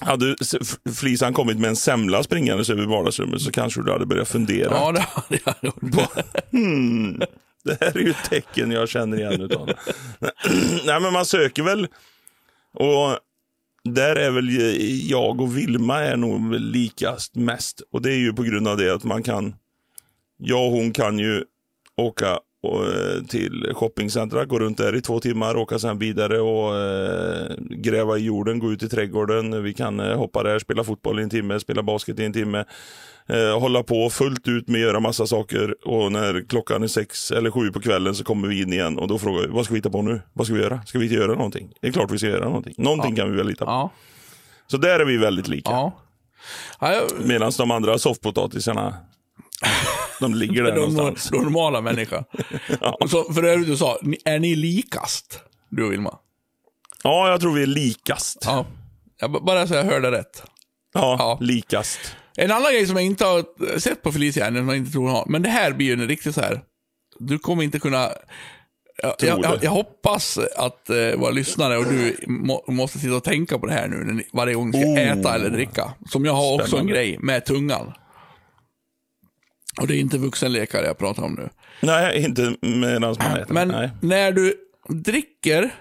[0.00, 4.06] hade S- F- Felisan kommit med en semla springandes över vardagsrummet så kanske du hade
[4.06, 4.70] börjat fundera.
[4.70, 6.08] Ja, det hade jag gjort.
[6.50, 7.20] Hmm,
[7.66, 9.66] det här är ju ett tecken jag känner igen utav.
[10.86, 11.88] Nej, men man söker väl.
[12.74, 13.18] Och
[13.84, 14.48] där är väl
[15.10, 17.82] jag och Vilma är nog likast mest.
[17.92, 19.54] Och det är ju på grund av det att man kan,
[20.36, 21.44] jag och hon kan ju
[21.96, 26.76] åka och, eh, till shoppingcentra, gå runt där i två timmar, åka sen vidare och
[26.76, 29.62] eh, gräva i jorden, gå ut i trädgården.
[29.62, 32.64] Vi kan eh, hoppa där, spela fotboll i en timme, spela basket i en timme.
[33.28, 37.30] Eh, hålla på fullt ut med att göra massa saker och när klockan är sex
[37.30, 39.74] eller sju på kvällen så kommer vi in igen och då frågar vi vad ska
[39.74, 40.22] vi hitta på nu?
[40.32, 40.82] Vad ska vi göra?
[40.86, 41.72] Ska vi inte göra någonting?
[41.80, 42.74] Det är klart vi ska göra någonting.
[42.78, 43.70] Någonting kan vi väl hitta på.
[43.70, 43.90] Ja.
[44.66, 45.70] Så där är vi väldigt lika.
[45.70, 45.92] Ja.
[46.80, 48.96] ja jag, Medan de andra soffpotatisarna,
[50.20, 51.28] de ligger där de, någonstans.
[51.30, 52.24] de normala människa.
[53.08, 55.40] Så för övrigt, du sa, är ni likast?
[55.68, 56.18] Du och Vilma?
[57.02, 58.38] Ja, jag tror vi är likast.
[58.46, 58.66] Ja, Ja.
[59.18, 60.42] Jag, bara så jag hörde rätt.
[60.94, 61.38] Ja.
[61.40, 62.16] likast.
[62.36, 65.02] En annan grej som jag inte har sett på Felicia än, som jag inte tror
[65.02, 66.60] hon har, men det här blir ju en riktigt så här.
[67.18, 68.10] Du kommer inte kunna...
[69.02, 73.58] Jag, jag, jag, hoppas att eh, våra lyssnare och du må, måste sitta och tänka
[73.58, 74.98] på det här nu när ni, varje gång ni ska Oh.
[75.00, 75.94] äta eller dricka.
[76.08, 76.92] Som jag har också en Spännande.
[76.92, 77.92] grej med tungan.
[79.80, 81.48] Och det är inte vuxenlekar jag pratar om nu.
[81.80, 83.54] Nej, inte medan man äter.
[83.54, 83.90] Men Nej.
[84.02, 84.54] när du
[84.88, 85.74] dricker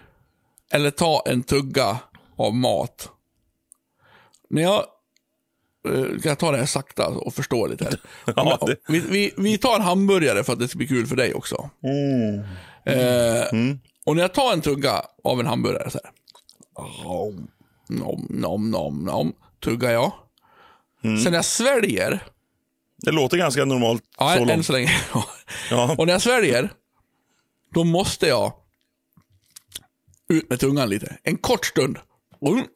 [0.72, 2.00] eller tar en tugga
[2.38, 3.10] av mat.
[4.50, 4.86] När jag
[5.88, 8.00] eh, ska jag ta det här sakta och förstå lite här.
[8.36, 11.15] Ja, det- vi, vi, vi tar en hamburgare för att det ska bli kul för
[11.15, 11.69] dig också.
[12.86, 13.45] Eh,
[14.06, 16.12] Och när jag tar en tugga av en hamburgare så här.
[17.89, 20.12] Nom, nom, nom, nom, tuggar jag.
[21.02, 22.24] Sen när jag sväljer,
[22.98, 24.65] Det låter ganska normalt ja, så än långt.
[24.65, 24.91] så länge.
[25.69, 25.95] Ja.
[25.98, 26.69] Och när jag sväljer,
[27.74, 28.54] då måste jag
[30.30, 31.17] ut med tungan lite.
[31.24, 31.98] En kort stund.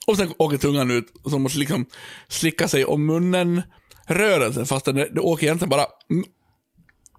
[0.08, 1.86] Och sen åker tungan ut, så man måste liksom
[2.28, 3.62] slicka sig om munnen
[4.06, 5.86] rörelsen, fast det, det åker egentligen bara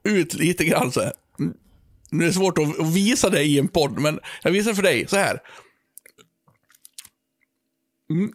[0.04, 1.12] ut lite grann så här.
[2.10, 4.82] Nu är det svårt att att visa det i en podd, men jag visar för
[4.82, 5.40] dig så här.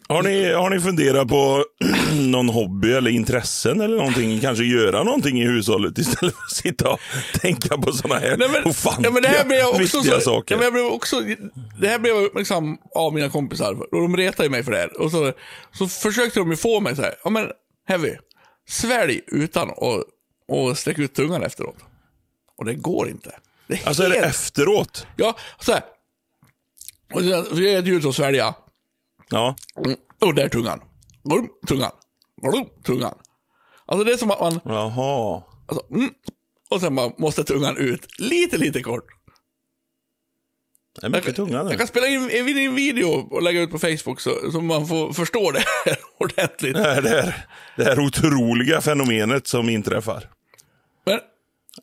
[0.08, 1.64] Har, ni, har ni funderat på
[2.12, 4.40] någon hobby eller intressen eller någonting?
[4.40, 7.00] Kanske göra någonting i hushållet istället för att sitta och
[7.40, 10.20] tänka på sådana här Nej, men, ofantliga, ja, men det här blev också viktiga så,
[10.20, 10.54] saker.
[10.54, 11.20] Ja, men jag blev också,
[11.80, 13.72] det här blev jag uppmärksam av mina kompisar.
[13.72, 15.00] Och de retade mig för det här.
[15.00, 15.32] Och så,
[15.72, 17.14] så försökte de ju få mig så här.
[17.24, 17.46] Ja men,
[17.88, 18.14] Heavy.
[18.68, 20.04] Svälj utan att
[20.48, 21.76] och sträcka ut tungan efteråt.
[22.58, 23.30] Och det går inte.
[23.66, 25.06] Det är Alltså är det helt- efteråt?
[25.16, 25.82] Ja, så här.
[27.14, 28.54] Och så gör jag ett ljud som svälja.
[29.30, 29.56] Ja.
[30.20, 30.80] Och där är tungan.
[31.68, 31.90] Tungan.
[32.84, 33.14] Tungan.
[33.86, 35.42] Alltså det är som att man, Jaha.
[35.66, 36.10] alltså, mm,
[36.70, 39.04] och sen bara måste tungan ut lite, lite kort.
[41.00, 41.70] Det är mycket tunga nu.
[41.70, 44.86] Jag kan spela in en en video och lägga ut på Facebook så, så man
[44.86, 46.74] får förstå det här ordentligt.
[46.74, 50.30] Det här, det, här, det här otroliga fenomenet som inträffar.
[51.04, 51.20] Men,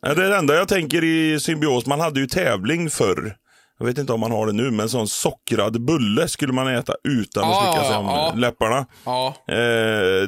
[0.02, 1.86] Det är det enda jag tänker i symbios.
[1.86, 3.36] Man hade ju tävling förr.
[3.78, 6.94] Jag vet inte om man har det nu, men sån sockrad bulle skulle man äta
[7.04, 8.32] utan att slicka sig om ja.
[8.36, 8.86] läpparna.
[9.04, 9.34] ja.
[9.48, 9.56] Eh,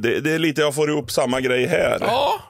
[0.00, 1.98] det, det är lite jag får ihop samma grej här.
[2.00, 2.40] Ja.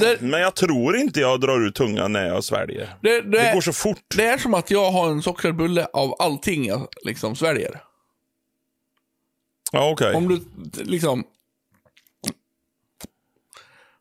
[0.00, 2.94] Det, Men jag tror inte jag drar ut tungan när jag sväljer.
[3.02, 4.02] det, det, Det går så fort.
[4.16, 7.80] det är som att jag har en sockrad bulle av allting jag liksom sväljer.
[9.72, 10.14] Ja, okej.
[10.14, 10.40] Om du
[10.84, 11.24] liksom...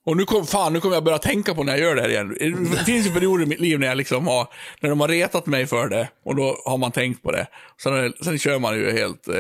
[0.08, 2.10] Och nu kom, fan, nu kommer jag börja tänka på när jag gör det här
[2.10, 2.38] igen.
[2.72, 4.48] Det finns ju perioder i mitt liv när jag liksom har,
[4.80, 7.48] när de har retat mig för det och då har man tänkt på det.
[7.84, 9.36] Sen, sen kör man ju helt, eh,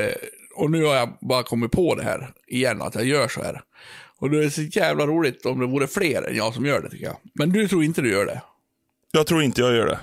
[0.56, 3.62] och nu har jag bara kommit på det här igen, att jag gör så här.
[4.20, 6.90] Och det är så jävla roligt om det vore fler än jag som gör det
[6.90, 7.18] tycker jag.
[7.34, 8.42] Men du tror inte du gör det?
[9.12, 10.00] Jag tror inte jag gör det.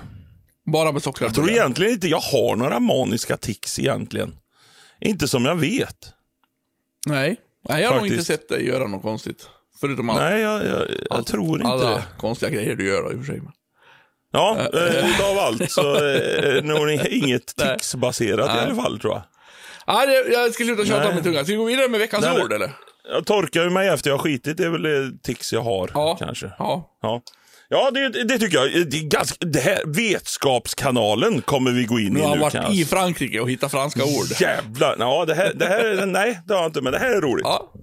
[0.71, 4.35] Bara med sockrat Jag tror egentligen inte jag har några maniska tics egentligen.
[5.01, 5.97] Inte som jag vet.
[7.07, 7.35] Nej.
[7.69, 8.41] Nej, jag har nog inte Faktiskt.
[8.41, 9.49] sett dig göra något konstigt.
[9.81, 12.03] Förutom allt, Nej, jag, jag, jag tror inte alla det.
[12.17, 13.41] konstiga grejer du gör i och för sig.
[14.33, 17.77] Ja, eh, utav allt så är det nog inget Nej.
[17.77, 18.65] tics-baserat i Nej.
[18.65, 19.23] alla fall tror jag.
[19.87, 21.09] Ja, det, jag ska sluta tjata Nej.
[21.09, 21.43] om min tunga.
[21.43, 22.71] Ska vi gå vidare med veckans Nej, ord eller?
[23.11, 25.91] Jag torkar ju mig efter jag har skitit, det är väl det tics jag har
[25.93, 26.15] Ja.
[26.19, 26.51] kanske.
[26.59, 26.97] Ja.
[27.01, 27.21] Ja,
[27.69, 28.89] ja det, det tycker jag.
[28.89, 32.53] Det, ganska, det här Vetskapskanalen kommer vi gå in Nu i har han nu varit
[32.53, 32.73] kanske.
[32.81, 34.41] i Frankrike och hittat franska ord.
[34.41, 34.95] Jävlar.
[34.99, 37.45] Ja, det här, det här, nej, det har jag inte, men det här är roligt.
[37.45, 37.73] Ja.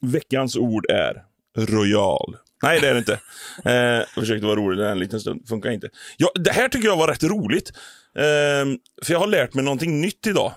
[0.00, 1.24] Veckans ord är
[1.56, 2.36] royal.
[2.62, 3.20] Nej, det är det inte.
[3.64, 5.48] Eh, jag försökte vara rolig en liten stund.
[5.48, 5.88] Funkar inte.
[6.16, 7.72] Ja, det här tycker jag var rätt roligt.
[8.16, 8.64] Eh,
[9.02, 10.52] för jag har lärt mig någonting nytt idag.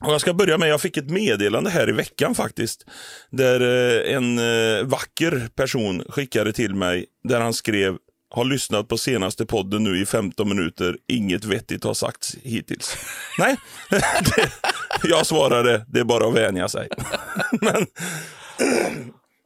[0.00, 2.86] Och jag ska börja med, jag fick ett meddelande här i veckan faktiskt.
[3.30, 7.96] Där eh, en eh, vacker person skickade till mig där han skrev
[8.30, 10.96] har lyssnat på senaste podden nu i 15 minuter.
[11.08, 12.96] Inget vettigt har sagts hittills.
[13.38, 13.56] Nej,
[15.02, 16.88] jag svarade det är bara att vänja sig.
[17.60, 17.86] Men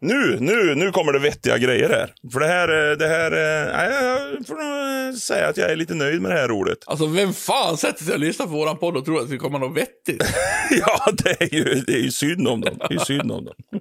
[0.01, 2.14] nu, nu, nu kommer det vettiga grejer här.
[2.33, 5.71] För det här, eh, det här, eh, nej, jag får nog eh, säga att jag
[5.71, 6.79] är lite nöjd med det här ordet.
[6.87, 9.59] Alltså vem fan sätter sig och lyssnar på våran podd och tror att det kommer
[9.59, 10.23] något vettigt?
[10.71, 12.77] Ja, det är ju, det är ju synd om dem.
[12.79, 13.55] Det är ju synd om dem.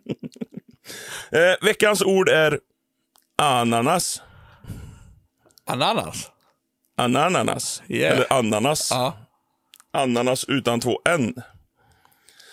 [1.31, 2.59] eh, veckans ord är
[3.37, 4.21] ananas.
[5.65, 6.31] Ananas?
[6.97, 7.83] Anananas.
[7.87, 8.13] Yeah.
[8.13, 8.87] Eller ananas.
[8.91, 9.17] Ja.
[9.91, 11.35] Ananas utan två n.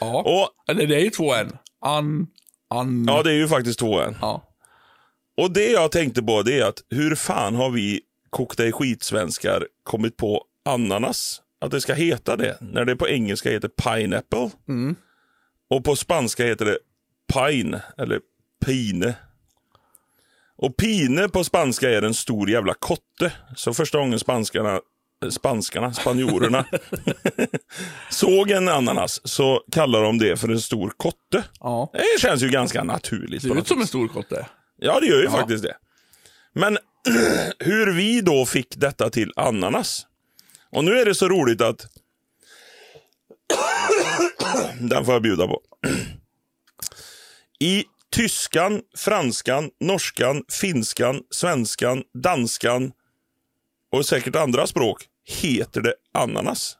[0.00, 0.22] Ja.
[0.22, 1.56] Och, Eller det är ju två en.
[1.80, 2.26] An...
[2.72, 3.04] An...
[3.08, 4.16] ja, det är ju faktiskt två n.
[4.20, 4.48] Ja.
[5.36, 9.66] Och det jag tänkte på det är att hur fan har vi kokta i skitsvenskar
[9.82, 11.42] kommit på ananas?
[11.60, 12.58] Att det ska heta det.
[12.60, 14.50] När det på engelska heter pineapple.
[15.70, 16.78] Och på spanska heter det
[17.34, 18.20] pine eller
[18.64, 19.14] pine.
[20.56, 23.32] Och pine på spanska är en stor jävla kotte.
[23.56, 24.80] Så första gången spanskarna,
[25.30, 26.64] spanskarna, spanjorerna
[28.10, 31.44] såg en ananas så kallar de det för en stor kotte.
[31.60, 31.90] ja.
[31.92, 33.42] Det känns ju ganska naturligt.
[33.42, 34.46] Ser på ut som en stor kotte.
[34.78, 35.30] Ja, det gör ju Ja.
[35.30, 35.76] faktiskt det.
[36.54, 36.78] Men
[37.58, 40.06] hur vi då fick detta till ananas.
[40.72, 41.86] Och nu är det så roligt att...
[44.80, 45.60] Den får jag bjuda på.
[47.60, 52.92] I tyskan, franskan, norskan, finskan, svenskan, danskan
[53.92, 56.76] och säkert andra språk heter det ananas.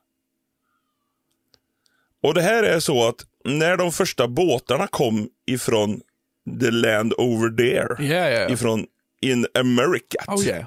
[2.23, 6.01] Och det här är så att när de första båtarna kom ifrån
[6.61, 8.49] the land over there, ja, ja.
[8.49, 8.87] ifrån
[9.21, 10.65] in America, Oh yeah.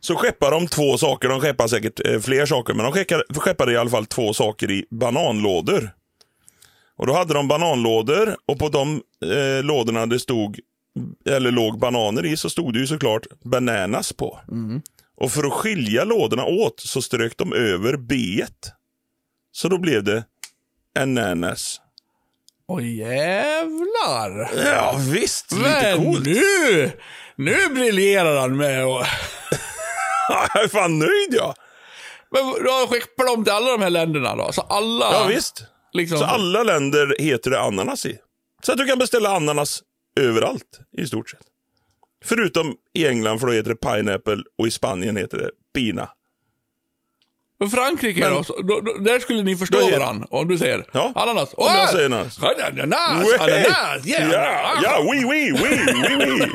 [0.00, 1.28] så skeppar de två saker.
[1.28, 4.70] De skeppar säkert eh, fler saker, men de skeppade, skeppade i alla fall två saker
[4.70, 5.90] i bananlådor.
[6.96, 10.58] Och Då hade de bananlådor och på de eh, lådorna det stod,
[11.26, 14.38] eller låg bananer i så stod det ju såklart bananas på.
[15.20, 18.44] Och för att skilja lådorna åt så strök de över b
[19.52, 20.24] Så då blev det
[20.98, 21.80] ananas.
[22.68, 24.50] Åh jävlar.
[24.66, 26.26] Ja visst, lite Men coolt.
[26.26, 26.90] nu,
[27.36, 29.02] nu briljerar han med och...
[30.28, 31.54] Jag är fan nöjd jag.
[32.30, 34.52] Men då skickar de till alla de här länderna då?
[34.52, 35.12] Så alla...
[35.12, 35.64] Ja visst.
[35.92, 38.18] Liksom, Så alla länder heter det ananas i.
[38.62, 39.82] Så att du kan beställa ananas
[40.20, 41.40] överallt i stort sett.
[42.24, 46.08] Förutom i England för då heter det pineapple och i Spanien heter det pina.
[47.60, 48.92] Men Frankrike Men- då, då, då?
[48.98, 51.12] Där skulle ni förstå är- varandra om du säger Ja.
[51.14, 51.54] ananas.
[51.56, 52.38] Om jag säger ananas.
[52.42, 54.30] Ananas, ananas, yeah.
[54.32, 55.78] Ja, ja, oui, oui, oui,
[56.08, 56.50] oui, oui.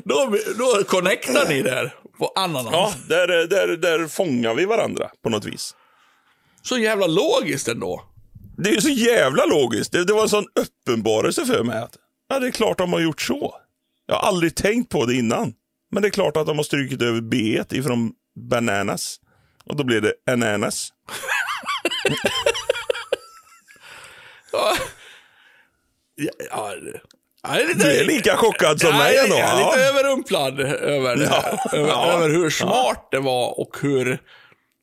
[0.04, 2.72] Då, då connectar ni där på ananas.
[2.72, 5.74] Ja, där, där, där fångar vi varandra på något vis.
[6.62, 8.02] Så jävla logiskt ändå.
[8.58, 9.92] Det är så jävla logiskt.
[9.92, 11.96] Det, det var en sån uppenbarelse för mig att
[12.28, 13.54] ja, det är klart de har gjort så.
[14.10, 15.54] Jag har aldrig tänkt på det innan.
[15.90, 18.12] Men det är klart att de har strukit över b ifrån
[18.50, 19.20] bananas.
[19.64, 20.92] Och då blir det ananas.
[24.52, 24.74] Ja.
[26.14, 29.36] Ja, ja, Du är lika chockad som jag mig ändå.
[29.36, 29.70] jag är Ja.
[29.70, 31.58] lite överrumplad över, det här.
[31.72, 31.78] Ja.
[31.78, 32.12] över, Ja.
[32.12, 34.18] över hur smart det var och hur,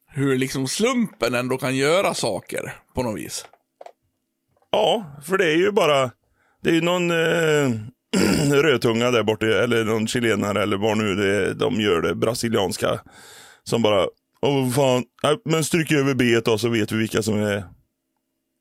[0.08, 3.46] hur liksom slumpen ändå kan göra saker på något vis.
[4.72, 6.12] ja, för det är ju bara...
[6.64, 7.70] Det är ju någon eh,
[8.64, 13.00] rödtunga där borta, eller någon chilenare eller vad nu det är, de gör det, brasilianska
[13.64, 14.08] Som bara,
[14.42, 17.66] åh fan, Nej, men stryk över B då så vet vi vilka som är,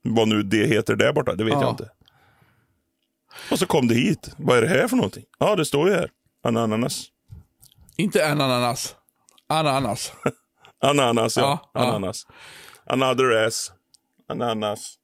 [0.03, 1.61] vad nu det heter där borta, det vet Ja.
[1.61, 1.91] jag inte.
[3.51, 4.31] Och så kom det hit.
[4.37, 5.25] Vad är det här för någonting?
[5.39, 6.11] Ja, det står ju här.
[6.45, 7.07] Ananas.
[7.97, 8.97] Inte en ananas.
[9.49, 10.13] Ananas.
[10.83, 11.43] Ananas, ja.
[11.43, 11.81] Ja, ja.
[11.89, 12.27] Ananas.
[12.87, 13.73] Another ass.
[14.29, 14.95] Ananas.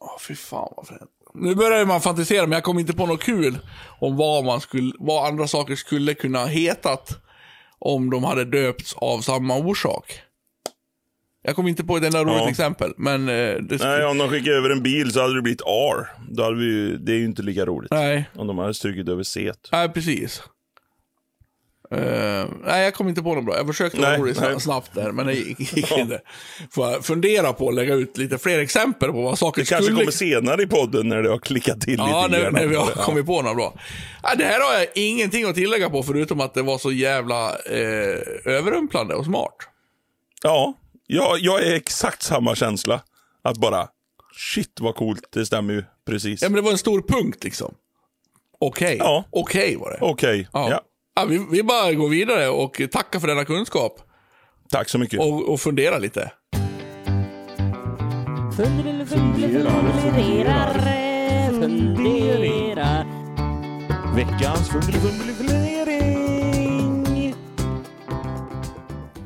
[0.00, 1.10] Åh, fy fan vad fränt.
[1.36, 3.58] Nu börjar man fantisera, men jag kom inte på något kul
[4.00, 7.18] om vad, man skulle, vad andra saker skulle kunna ha hetat
[7.78, 10.20] om de hade döpts av samma orsak.
[11.42, 12.50] Jag kom inte på ett enda roligt Ja.
[12.50, 13.28] exempel, men...
[13.28, 16.06] eh, Det Nej, om de skickade över en bil så hade det blivit R.
[16.30, 17.90] Då hade vi ju, det är ju inte lika roligt.
[17.90, 19.52] nej, Om de hade strukit över C.
[19.72, 20.42] nej, precis.
[21.90, 23.56] Eh, nej, jag kom inte på något bra.
[23.56, 24.54] Jag försökte vara Nej, rolig nej.
[24.54, 26.20] sna- snabbt där, men det gick, gick inte.
[26.70, 29.84] Får jag fundera på att lägga ut lite fler exempel på vad saker Det kanske
[29.84, 32.52] skulle kommer senare i podden när det har klickat till Ja, lite när, grann.
[32.54, 33.02] när vi har Ja.
[33.02, 33.74] kommit på något bra.
[34.22, 37.48] Ja, det här har jag ingenting att tillägga på förutom att det var så jävla
[37.50, 39.56] eh, överrumplande och smart.
[40.42, 40.74] Ja,
[41.06, 43.00] jag, jag är exakt samma känsla.
[43.42, 43.88] Att bara,
[44.54, 46.42] shit vad coolt, det stämmer ju precis.
[46.42, 47.74] Ja, men det var en stor punkt liksom.
[48.60, 48.96] Okej.
[48.98, 49.24] Ja.
[49.30, 49.98] Okej var det.
[50.00, 50.70] Okej, Ja.
[50.70, 50.80] ja.
[51.16, 54.00] Ja, vi, vi bara går vidare och tackar för denna kunskap.
[54.70, 55.20] Tack så mycket.
[55.20, 56.30] Och, och fundera lite.
[58.56, 59.04] Funderar,
[59.92, 60.72] funderar,
[61.50, 63.06] funderar.
[64.16, 65.12] Veckans fundering.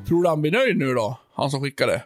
[0.08, 1.18] Tror du han blir nöjd nu då?
[1.34, 2.02] Han som skickade.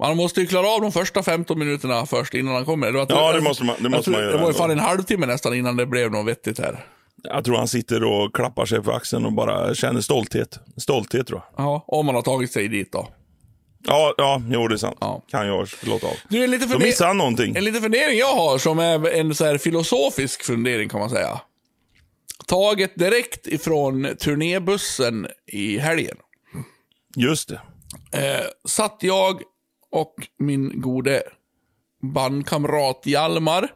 [0.00, 2.86] Man måste ju klara av de första 15 minuterna först innan han kommer.
[2.86, 4.78] Det var, Ja, det måste man- det måste man göra Det var ju fan en
[4.78, 6.84] halvtimme nästan innan det blev något vettigt här.
[7.22, 10.58] Jag tror han sitter och klappar sig på axeln och bara känner stolthet.
[10.76, 11.64] Stolthet tror jag.
[11.64, 13.08] Ja, om man har tagit sig dit då.
[13.86, 14.96] Ja, ja, jo det är sant.
[15.00, 15.22] Ja.
[15.30, 16.12] Kan jag låta av.
[16.28, 17.56] Du, en liten, Då missar han någonting.
[17.56, 21.40] en liten fundering jag har som är en så här filosofisk fundering kan man säga.
[22.46, 26.16] Taget direkt ifrån turnébussen i helgen.
[27.16, 27.60] Just det.
[28.12, 29.42] Eh, satt jag
[29.92, 31.22] och min gode
[32.02, 33.68] bandkamrat Hjalmar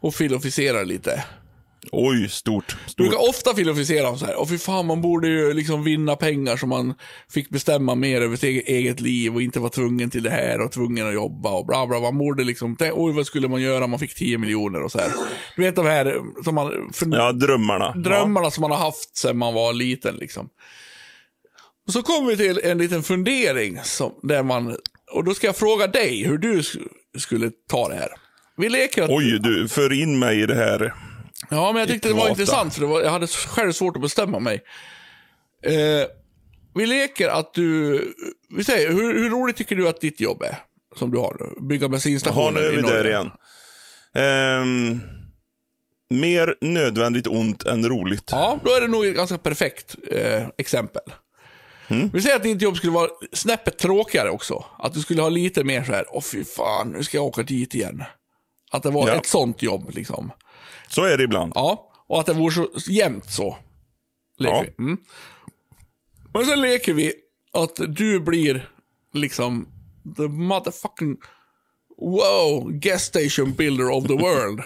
[0.00, 1.24] och filosoferade lite.
[1.92, 2.76] Oj, stort.
[2.86, 2.96] Stort.
[2.96, 6.56] brukar ofta filosofera om så här, och fy fan man borde ju liksom vinna pengar
[6.56, 6.94] så man
[7.30, 10.72] fick bestämma mer över sitt eget- liv och inte vara tvungen till det här och
[10.72, 12.00] tvungen att jobba och bla bla.
[12.00, 14.98] Man borde liksom, oj vad skulle man göra om man fick 10 miljoner och så
[14.98, 15.10] här.
[15.56, 17.92] Du vet de här som man, fun- Ja, drömmarna.
[17.94, 20.48] drömmarna som man har haft sedan man var liten liksom.
[21.86, 24.76] Och så kommer vi till en liten fundering som, där man,
[25.12, 28.08] och då ska jag fråga dig hur du sk- skulle ta det här.
[28.56, 29.16] Vi leker att Ja.
[29.16, 30.94] Oj, du för in mig i det här.
[31.52, 34.02] Ja, men jag tyckte det var intressant för det var, jag hade själv svårt att
[34.02, 34.62] bestämma mig.
[35.64, 36.06] Eh,
[36.74, 38.00] vi leker att du,
[38.56, 40.58] vi säger, hur, hur roligt tycker du att ditt jobb är?
[40.96, 43.30] Som du har bygga Jaha, bensinstationer nu är vi där igen.
[44.14, 45.00] Ehm,
[46.10, 48.28] mer nödvändigt ont än roligt.
[48.30, 51.02] Ja, då är det nog ett ganska perfekt eh, exempel.
[52.12, 54.64] Vi säger att ditt jobb skulle vara snäppet tråkigare också.
[54.78, 57.42] Att du skulle ha lite mer så här, åh fy fan, nu ska jag åka
[57.42, 58.04] dit igen.
[58.70, 59.14] Att det var Ja.
[59.14, 60.30] ett sånt jobb liksom.
[60.94, 61.52] Så är det ibland.
[61.54, 63.56] Ja, och att det vore så jämnt så.
[64.38, 64.64] Leker Ja.
[64.78, 64.84] vi.
[64.84, 64.98] Mm.
[66.34, 67.12] Men sen leker vi
[67.52, 68.70] att du blir
[69.12, 69.68] liksom
[70.16, 71.16] the motherfucking
[71.98, 74.60] wow, gas station builder of the world.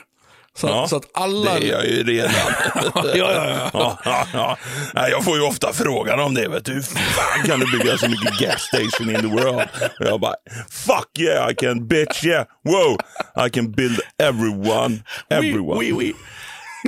[0.57, 1.55] Så, Ja, så att alla...
[1.55, 2.31] Det är jag ju redan.
[2.95, 3.99] ja, ja, ja.
[4.05, 4.57] ja, ja,
[4.95, 5.09] ja.
[5.09, 6.49] Jag får ju ofta frågan om det.
[6.49, 6.73] Vet du.
[6.73, 9.69] Hur fan kan du bygga så mycket gas station in the world?
[10.01, 10.35] Och jag bara,
[10.71, 12.47] fuck yeah I can bitch yeah.
[12.65, 12.99] Wow,
[13.47, 14.99] I can build everyone.
[15.31, 15.79] Everyone.
[15.79, 16.15] Oui, oui,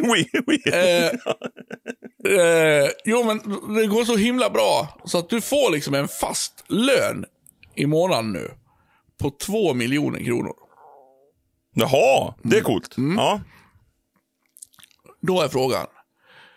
[0.02, 0.62] Oui, oui.
[0.66, 1.06] Eh,
[2.32, 3.38] eh, jo, men
[3.74, 4.98] det går så himla bra.
[5.04, 7.24] Så att du får liksom en fast lön
[7.76, 8.50] i månaden nu.
[9.20, 10.52] På två miljoner kronor.
[11.74, 12.94] Jaha, det är coolt.
[13.16, 13.40] Ja,
[15.28, 15.86] Då är frågan.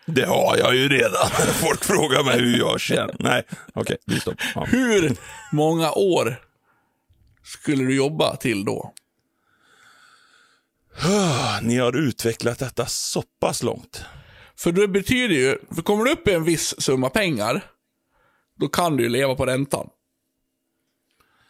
[0.06, 1.30] det har jag ju redan.
[1.60, 3.16] Folk frågar mig hur jag känner.
[3.18, 3.42] Nej,
[3.74, 4.34] okej, okay, stopp.
[4.54, 4.64] Ja.
[4.64, 5.16] Hur
[5.52, 6.40] många år
[7.44, 8.92] skulle du jobba till då?
[11.62, 14.04] Ni har utvecklat detta så pass långt.
[14.56, 17.64] För det betyder ju, för kommer du upp i en viss summa pengar,
[18.60, 19.88] då kan du ju leva på räntan.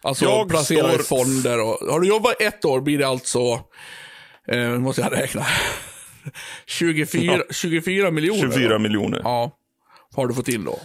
[0.02, 3.60] Alltså Jag placera i står- fonder och, har du jobbat ett år blir det alltså,
[4.48, 5.46] eh, måste jag räkna,
[6.66, 8.40] 24, 24 miljoner.
[8.40, 8.78] 24 då.
[8.78, 9.20] miljoner.
[9.24, 9.50] Ja,
[10.14, 10.78] har du fått in då.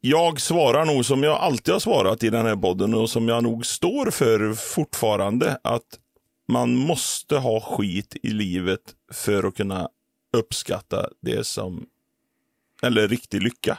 [0.00, 3.42] Jag svarar nog som jag alltid har svarat i den här podden och som jag
[3.42, 5.58] nog står för fortfarande.
[5.64, 5.98] Att
[6.48, 8.80] man måste ha skit i livet
[9.12, 9.88] för att kunna
[10.32, 11.86] uppskatta det som,
[12.82, 13.78] eller riktig lycka.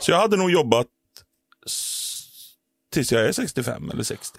[0.00, 0.86] Så jag hade nog jobbat
[2.92, 4.38] tills jag är 65 eller 60.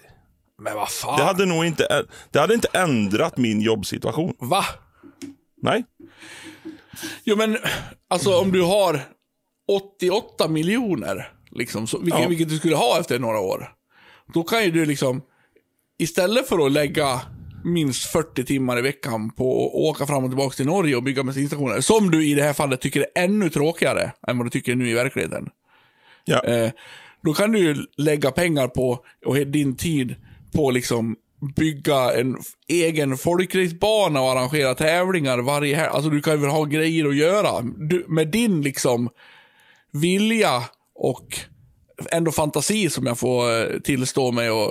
[0.58, 1.18] Men vad fan.
[1.18, 4.36] Det hade nog inte, det hade inte ändrat min jobbsituation.
[4.38, 4.64] Va?
[5.64, 5.84] Nej.
[7.24, 7.58] Jo men,
[8.08, 9.00] alltså om du har
[9.68, 12.28] 88 miljoner liksom, så, vilket, Ja.
[12.28, 13.68] vilket du skulle ha efter några år.
[14.34, 15.22] Då kan ju du liksom,
[15.98, 17.20] istället för att lägga
[17.64, 21.22] minst 40 timmar i veckan på att åka fram och tillbaka till Norge och bygga
[21.22, 24.74] bensinstationer, som du i det här fallet tycker är ännu tråkigare än vad du tycker
[24.74, 25.48] nu i verkligheten.
[26.24, 26.44] Ja.
[26.44, 26.70] Eh,
[27.22, 30.14] då kan du ju lägga pengar på, och din tid
[30.54, 31.16] på liksom
[31.56, 32.36] bygga en
[32.68, 35.88] egen folkracebana och arrangera tävlingar varje helg.
[35.92, 37.62] Alltså du kan väl ha grejer att göra.
[37.62, 39.08] Du, med din liksom
[39.92, 40.62] vilja
[40.94, 41.38] och
[42.12, 44.70] ändå fantasi som jag får eh, tillstå mig och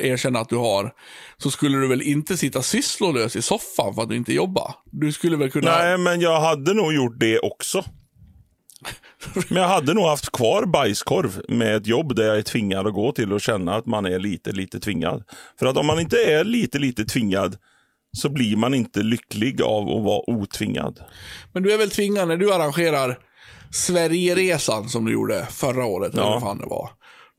[0.00, 0.92] eh, erkänna att du har,
[1.36, 4.74] så skulle du väl inte sitta sysslolös i soffan för att du inte jobbar?
[4.84, 5.78] Du skulle väl kunna...
[5.78, 7.84] Nej, men jag hade nog gjort det också.
[9.48, 12.94] Men jag hade nog haft kvar bajskorv med ett jobb där jag är tvingad att
[12.94, 15.24] gå till och känna att man är lite, lite tvingad.
[15.58, 17.56] För att om man inte är lite, lite tvingad
[18.16, 21.00] så blir man inte lycklig av att vara otvingad.
[21.52, 23.18] Men du är väl tvingad när du arrangerar
[23.72, 26.30] Sverigeresan som du gjorde förra året, eller Ja.
[26.30, 26.90] vad fan det var.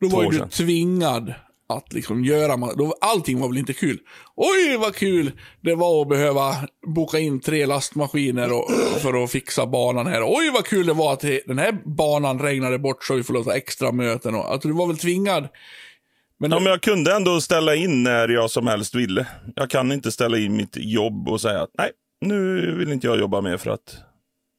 [0.01, 1.33] Då var ju du tvingad
[1.77, 3.99] att liksom göra, då, allting var väl inte kul.
[4.35, 6.55] Oj vad kul det var att behöva
[6.95, 10.23] boka in tre lastmaskiner och, för att fixa banan här.
[10.23, 13.55] Oj vad kul det var att den här banan regnade bort så vi får låta
[13.55, 14.35] extra möten.
[14.35, 15.47] Och, att du var väl tvingad.
[16.39, 19.27] Men, Ja, men jag kunde ändå ställa in när jag som helst ville.
[19.55, 21.91] Jag kan inte ställa in mitt jobb och säga att nej,
[22.21, 23.97] nu vill inte jag jobba mer för att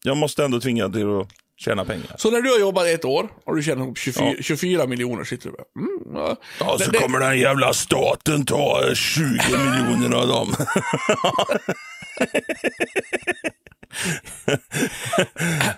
[0.04, 2.14] jag måste ändå tvinga till att tjäna pengar.
[2.18, 4.42] Så när du har jobbat ett år och du tjänar ihop 24, Ja.
[4.42, 6.36] 24 miljoner sitter du bara, mm, ja.
[6.60, 9.24] Ja, så Det- det- kommer den jävla staten ta eh, 20
[9.58, 10.54] miljoner av dem.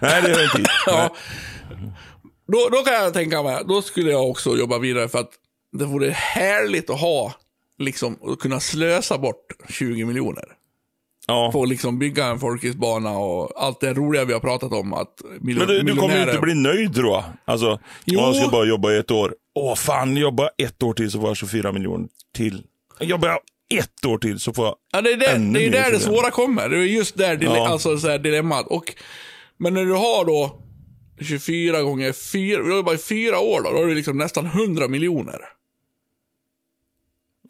[0.00, 0.70] Nej, det är inte.
[0.86, 1.16] Ja.
[2.52, 5.30] Då, då kan jag tänka mig, då skulle jag också jobba vidare för att
[5.72, 7.34] det vore härligt att ha,
[7.78, 10.44] liksom, att kunna slösa bort 20 miljoner.
[11.26, 11.52] Ja.
[11.62, 14.92] Att liksom bygga en folkisbana och allt det roliga vi har pratat om.
[14.94, 15.08] Att
[15.40, 17.24] mil- Men du, du kommer ju inte bli nöjd jag.
[17.44, 18.20] Alltså, Jo.
[18.20, 19.34] jag ska bara jobba i ett år.
[19.54, 22.62] Åh fan, jobba ett år till så får jag 24 miljoner till.
[23.00, 23.38] Jobbar jag
[23.80, 26.30] ett år till så får jag Ja, det är, där, det, är där det svåra
[26.30, 26.68] kommer.
[26.68, 27.68] Det är just där dile- Ja.
[27.68, 28.66] alltså, så här, dilemmat.
[28.66, 28.94] Och,
[29.58, 30.58] men när du har då
[31.20, 34.46] 24 gånger 4, du har jobbat i fyra år då, då har du liksom nästan
[34.46, 35.40] 100 miljoner.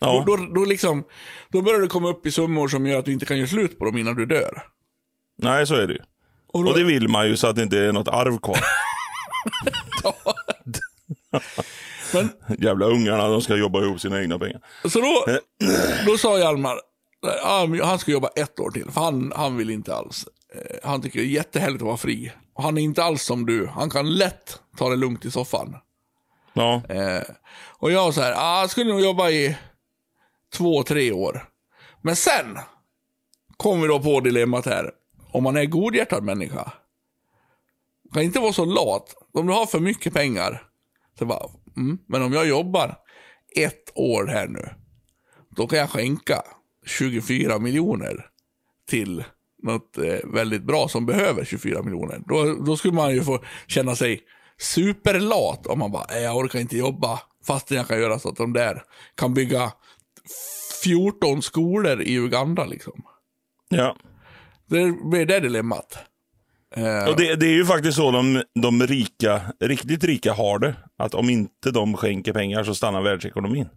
[0.01, 0.25] Ja.
[0.27, 1.05] Då, då, då, liksom,
[1.49, 3.79] då börjar du komma upp i summor som gör att du inte kan göra slut
[3.79, 4.63] på dem innan du dör.
[5.39, 6.01] Nej, så är det ju.
[6.53, 8.59] Och då, Och det vill man ju så att det inte är något arv kvar.
[12.15, 12.29] men,
[12.59, 14.61] Jävla ungarna, de ska jobba ihop sina egna pengar.
[14.85, 15.25] så då,
[16.07, 16.81] då sa Hjalmar,
[17.83, 20.27] han ska jobba ett år till, för han, han vill inte alls.
[20.55, 22.33] Eh, Han tycker det är jättehärligt att vara fri.
[22.55, 23.67] Och han är inte alls som du.
[23.67, 25.77] Han kan lätt ta det lugnt i soffan.
[26.53, 27.23] Ja, Eh,
[27.79, 29.57] och jag så här, ah, skulle nog jobba i
[30.55, 31.49] två, tre år.
[32.03, 32.59] Men sen
[33.57, 34.91] kom vi då på dilemmat här.
[35.33, 36.73] Om man är godhjärtad människa.
[38.13, 39.15] Kan inte vara så lat.
[39.33, 40.63] Om du har för mycket pengar.
[41.19, 42.97] Så bara, mm, men om jag jobbar
[43.57, 44.69] ett år här nu.
[45.57, 46.43] Då kan jag skänka
[46.87, 48.27] 24 miljoner
[48.89, 49.25] till
[49.63, 52.23] något eh, väldigt bra som behöver 24 miljoner.
[52.27, 54.21] Då, då skulle man ju få känna sig
[54.59, 58.53] superlat om man bara, jag orkar inte jobba fastän jag kan göra så att de
[58.53, 58.83] där
[59.15, 59.73] kan bygga
[60.85, 63.03] 14 skolor i Uganda liksom.
[63.69, 63.97] ja.
[64.67, 65.99] Det blir det dilemmat.
[66.77, 70.75] Eh, Och det, det är ju faktiskt så de, de rika, riktigt rika har det.
[70.97, 73.69] Att om inte de skänker pengar så stannar världsekonomin.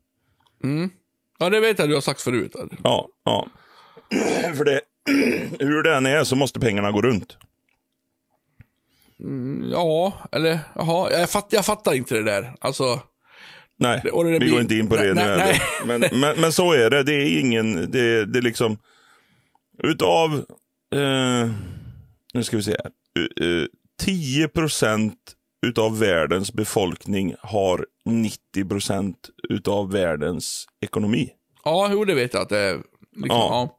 [1.40, 2.56] ja, det vet jag du har sagt förut.
[2.84, 3.48] Ja, ja.
[4.58, 4.82] För det,
[5.60, 7.38] hur det än är så måste pengarna gå runt.
[9.72, 12.54] Ja, eller jaha, jag, fatt, jag fattar inte det där.
[12.60, 13.00] Alltså,
[13.80, 15.62] Nej, vi blir- går inte in på det Nej, nu nej.
[15.86, 17.04] Men, men, men så är det.
[17.04, 18.78] Det är ingen, det, det är liksom,
[19.84, 20.34] utav,
[20.96, 21.50] eh,
[22.34, 22.92] nu ska vi se här.
[23.44, 23.66] Uh, uh,
[24.02, 25.16] 10 procent
[25.66, 31.30] utav världens befolkning har 90 procent utav världens ekonomi.
[31.66, 32.74] ja, jo, det vet jag att det är.
[32.76, 33.70] Liksom, Ja.
[33.70, 33.74] ja.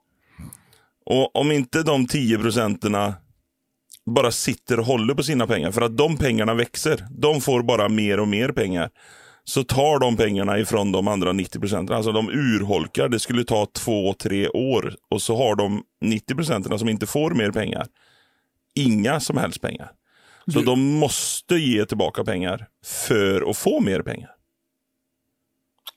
[1.06, 3.14] Och om inte de 10 procenterna
[4.06, 7.06] bara sitter och håller på sina pengar, för att de pengarna växer.
[7.10, 8.90] De får bara mer och mer pengar.
[9.48, 11.96] Så tar de pengarna ifrån de andra 90 procenten.
[11.96, 13.08] Alltså de urholkar.
[13.08, 14.94] Det skulle ta två, tre år.
[15.10, 17.86] Och så har de 90 procenten som inte får mer pengar.
[18.74, 19.90] Inga som helst pengar.
[20.52, 24.30] Så Du- de måste ge tillbaka pengar för att få mer pengar.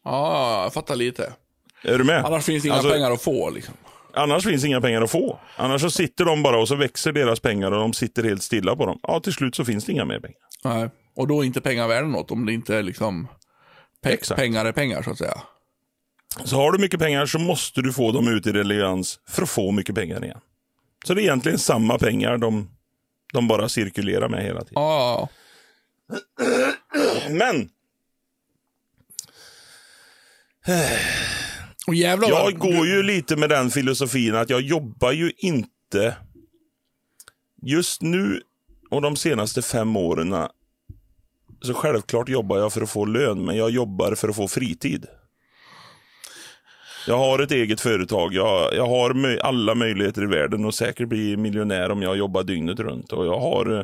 [0.03, 1.33] ja, jag fattar lite.
[1.83, 2.25] Är du med?
[2.25, 3.73] Annars finns inga Alltså- pengar att få liksom.
[4.13, 5.39] Annars finns inga pengar att få.
[5.55, 8.75] Annars så sitter de bara och så växer deras pengar och de sitter helt stilla
[8.75, 8.99] på dem.
[9.03, 10.39] Ja, till slut så finns det inga mer pengar.
[10.63, 10.89] Nej.
[11.15, 13.27] Och då är inte pengar värda något om det inte är liksom
[14.03, 14.39] pe- Exakt.
[14.39, 15.41] pengar är pengar så att säga.
[16.43, 19.49] Så har du mycket pengar så måste du få dem ut i relevans för att
[19.49, 20.39] få mycket pengar igen.
[21.05, 22.69] Så det är egentligen samma pengar de,
[23.33, 24.83] de bara cirkulerar med hela tiden.
[24.83, 25.29] Ja,
[27.29, 27.69] Men
[31.87, 36.15] Och jävlar jag går ju lite med den filosofin att jag jobbar ju inte
[37.61, 38.41] just nu
[38.89, 40.47] och de senaste fem åren.
[41.61, 45.05] Så självklart jobbar jag för att få lön, men jag jobbar för att få fritid.
[47.07, 48.33] Jag har ett eget företag.
[48.33, 52.43] Jag, jag har möj- alla möjligheter i världen att säkert bli miljonär om jag jobbar
[52.43, 53.11] dygnet runt.
[53.11, 53.83] Och jag har eh,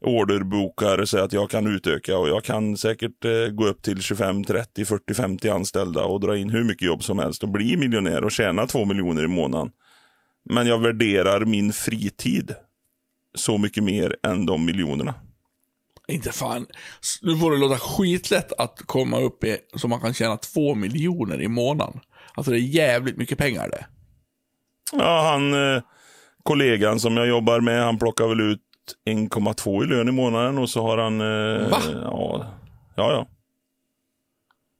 [0.00, 4.44] orderbokare så att jag kan utöka och jag kan säkert eh, gå upp till 25,
[4.44, 8.24] 30, 40, 50 anställda och dra in hur mycket jobb som helst och bli miljonär
[8.24, 9.70] och tjäna två miljoner i månaden.
[10.50, 12.54] Men jag värderar min fritid
[13.34, 15.14] så mycket mer än de miljonerna.
[16.08, 16.66] Inte fan.
[17.22, 21.42] Nu får det låta skitlätt att komma upp i så man kan tjäna två miljoner
[21.42, 22.00] i månaden.
[22.34, 23.86] Alltså det är jävligt mycket pengar det.
[24.92, 25.82] Ja, han, eh,
[26.42, 28.60] kollegan som jag jobbar med, han plockar väl ut
[29.06, 31.20] 1,2 i lön i månaden och så har han...
[31.20, 31.78] Eh, Va?
[31.92, 32.46] Ja,
[32.96, 33.26] ja, ja.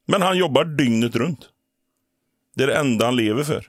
[0.06, 1.48] Men han jobbar dygnet runt.
[2.56, 3.66] Det är det enda han lever för.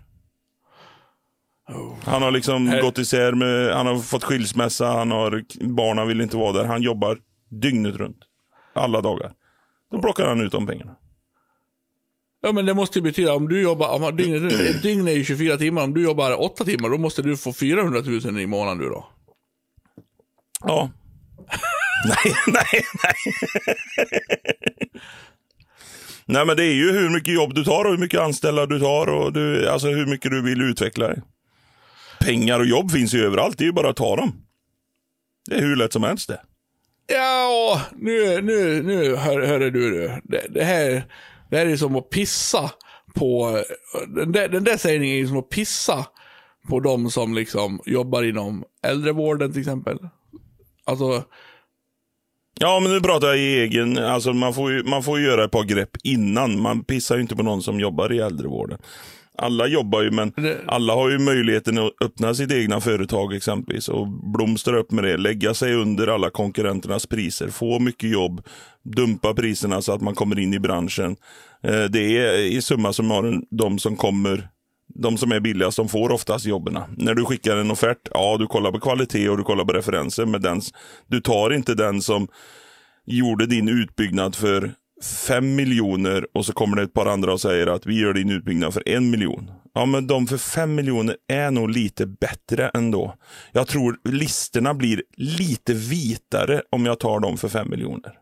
[2.03, 6.21] Han har liksom Här- gått isär med, han har fått skilsmässa, han har, barnen vill
[6.21, 6.65] inte vara där.
[6.65, 7.17] Han jobbar
[7.49, 8.19] dygnet runt.
[8.73, 9.33] Alla dagar.
[9.91, 10.95] Då plockar han ut de pengarna.
[12.41, 15.23] Ja men det måste ju betyda, om du jobbar, om dygnet, ett dygn är ju
[15.23, 18.77] 24 timmar, om du jobbar 8 timmar, då måste du få 400 000 i månaden
[18.77, 19.07] du då.
[20.61, 20.91] Ja.
[22.07, 23.15] nej, nej, nej.
[26.25, 28.79] nej, men det är ju hur mycket jobb du tar och hur mycket anställda du
[28.79, 31.21] tar och du, alltså hur mycket du vill utveckla dig.
[32.19, 34.33] Pengar och jobb finns ju överallt, det är ju bara att ta dem.
[35.49, 36.41] Det är hur lätt som helst det.
[37.07, 40.21] Ja, nu, nu, nu hör, hörru du, du.
[40.23, 41.03] Det, det, här,
[41.49, 42.71] det här är som att pissa
[43.15, 43.61] på,
[44.07, 46.05] den där, den där sägningen är som att pissa
[46.69, 49.97] på de som liksom jobbar inom äldrevården till exempel.
[50.85, 51.23] Alltså,
[52.59, 55.45] Ja, men nu pratar jag i egen, alltså man får ju, man får ju göra
[55.45, 56.61] ett par grepp innan.
[56.61, 58.77] Man pissar ju inte på någon som jobbar i äldrevården.
[59.37, 60.33] Alla jobbar ju, men
[60.67, 65.17] alla har ju möjligheten att öppna sitt egna företag exempelvis och blomstra upp med det.
[65.17, 68.41] Lägga sig under alla konkurrenternas priser, få mycket jobb,
[68.83, 71.15] dumpa priserna så att man kommer in i branschen.
[71.63, 74.49] Eh, Det är i summa summarum de som kommer
[74.95, 76.79] de som är billigast, de får oftast jobben.
[76.97, 80.25] När du skickar en offert, ja du kollar på kvalitet och du kollar på referenser,
[80.25, 80.61] men den,
[81.07, 82.27] du tar inte den som
[83.05, 84.71] gjorde din utbyggnad för
[85.27, 88.29] fem miljoner och så kommer det ett par andra och säger att vi gör din
[88.29, 89.51] utbyggnad för en miljon.
[89.73, 93.15] Ja, men de för fem miljoner är nog lite bättre ändå.
[93.51, 98.13] Jag tror listorna blir lite vitare om jag tar dem för fem miljoner.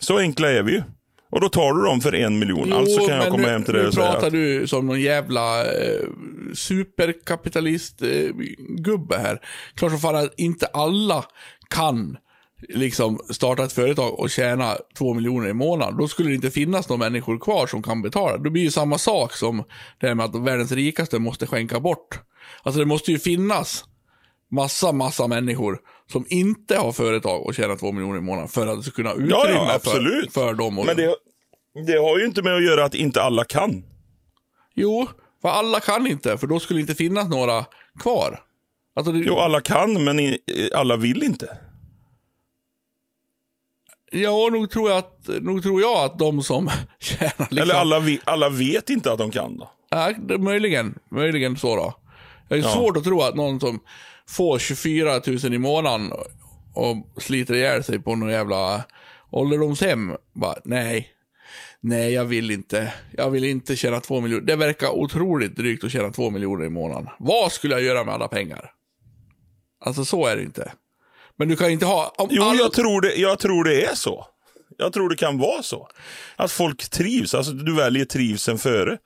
[0.00, 0.82] Så enkla är vi ju.
[1.30, 2.72] Och då tar du dem för en miljon.
[2.72, 4.86] alltså kan jag komma nu, hem till dig nu och säga pratar att, du som
[4.86, 6.00] någon jävla eh,
[6.54, 9.40] superkapitalist-gubbe här.
[9.74, 11.24] Klart som fan att inte alla
[11.68, 12.16] kan
[12.68, 15.96] liksom starta ett företag och tjäna två miljoner i månaden.
[15.98, 18.38] Då skulle det inte finnas några människor kvar som kan betala.
[18.38, 19.64] Det blir ju samma sak som
[20.00, 22.20] det här med att världens rikaste måste skänka bort.
[22.62, 23.84] Alltså det måste ju finnas
[24.50, 25.78] massa, massa människor
[26.12, 29.12] som inte har företag och tjänar två miljoner i månaden för att det ska kunna
[29.12, 29.78] utrymme Ja, ja.
[29.78, 30.74] För, för dem.
[30.74, 31.16] Men det,
[31.86, 33.84] det har ju inte med att göra att inte alla kan.
[34.74, 35.06] Jo,
[35.42, 37.64] för alla kan inte, för då skulle det inte finnas några
[38.00, 38.40] kvar.
[38.96, 40.36] Alltså det, Jo, alla kan, men
[40.74, 41.58] alla vill inte.
[44.22, 47.58] Ja, nog tror, jag att, nog tror jag att de som tjänar liksom...
[47.58, 49.56] Eller alla, vi, alla vet inte att de kan.
[49.56, 49.70] Då.
[49.90, 51.94] Ja, möjligen, möjligen så då.
[52.48, 52.68] Det är Ja.
[52.68, 53.80] svårt att tro att någon som
[54.28, 56.12] får 24 000 i månaden
[56.74, 58.84] och sliter ihjäl sig på någon jävla
[59.30, 60.12] ålderdomshem.
[60.32, 61.08] Bara, nej.
[61.80, 62.92] Nej, jag vill inte.
[63.16, 64.44] Jag vill inte tjäna två miljoner.
[64.46, 67.08] Det verkar otroligt drygt att tjäna två miljoner i månaden.
[67.18, 68.70] Vad skulle jag göra med alla pengar?
[69.84, 70.72] Alltså så är det inte.
[71.38, 72.14] Men du kan inte ha...
[72.18, 74.26] Om Jo, all- jag, tror det, jag tror det är så.
[74.78, 75.88] Jag tror det kan vara så.
[76.36, 77.34] Att folk trivs.
[77.34, 78.98] Alltså du väljer trivseln före.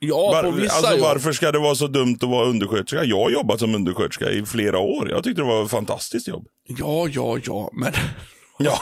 [0.00, 1.00] Ja, Var, på vissa alltså, jobb.
[1.00, 3.04] varför ska det vara så dumt att vara undersköterska?
[3.04, 5.10] Jag har jobbat som undersköterska i flera år.
[5.10, 6.46] Jag tyckte det var ett fantastiskt jobb.
[6.66, 7.92] Ja, ja, ja, men...
[8.64, 8.80] Ja.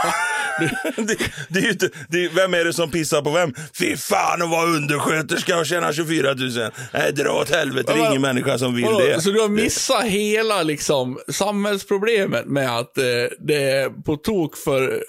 [0.97, 1.16] det,
[1.49, 3.55] det är inte, det, vem är det som pissar på vem?
[3.78, 6.51] Fy fan att vara undersköterska och tjäna 24 000.
[6.93, 7.93] Nej, dra åt helvete.
[7.93, 9.20] Det är ingen människa som vill det.
[9.20, 13.05] Så du har missat hela liksom, samhällsproblemet med att eh,
[13.39, 15.05] det är på tok för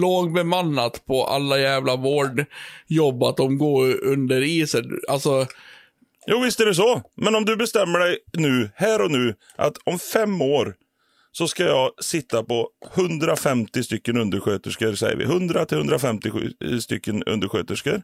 [0.00, 5.00] lågbemannat på alla jävla vårdjobb, att de går under isen.
[5.08, 5.46] Alltså,
[6.30, 7.02] Jo, visst är det så.
[7.16, 10.74] Men om du bestämmer dig nu, här och nu, att om fem år
[11.38, 15.24] så ska jag sitta på 150 stycken undersköterskor, säger vi.
[15.24, 16.30] 100 till 150
[16.64, 18.02] eh, stycken undersköterskor.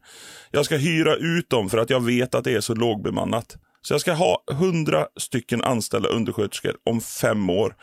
[0.51, 3.57] Jag ska hyra ut dem för att jag vet att det är så lågbemannat.
[3.83, 7.77] Så jag ska ha 100 stycken anställda undersköterskor om fem år.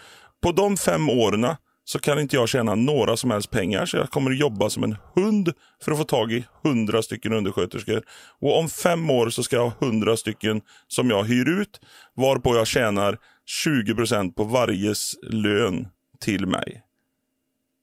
[0.43, 1.55] På de fem åren
[1.91, 3.85] så kan inte jag tjäna några som helst pengar.
[3.85, 7.33] Så jag kommer att jobba som en hund för att få tag i 100 stycken
[7.33, 8.03] undersköterskor.
[8.39, 11.79] Och om fem år så ska jag ha 100 stycken som jag hyr ut.
[12.15, 13.17] Varpå jag tjänar
[13.65, 15.87] 20% på varjes lön
[16.19, 16.81] till mig.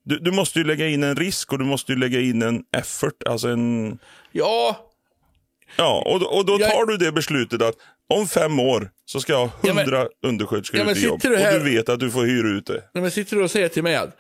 [0.04, 2.62] Du, du måste ju lägga in en risk och du måste ju lägga in en
[2.76, 3.22] effort.
[3.26, 3.98] Alltså en...
[4.32, 4.84] Ja,
[5.76, 7.74] Ja, och, då- och då Jag- tar du det beslutet att
[8.14, 11.04] om fem år så ska jag ha Ja, men- 100 undersköterskor Ja, men ute i
[11.04, 11.20] jobb.
[11.22, 12.82] du här- Och du vet att du får hyra ut det.
[12.94, 14.16] när man sitter och säger till mig att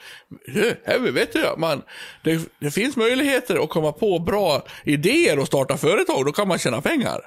[0.46, 1.82] "Du, här, vet du, man,
[2.24, 6.58] det, det finns möjligheter att komma på bra idéer och starta företag, då kan man
[6.58, 7.20] tjäna pengar.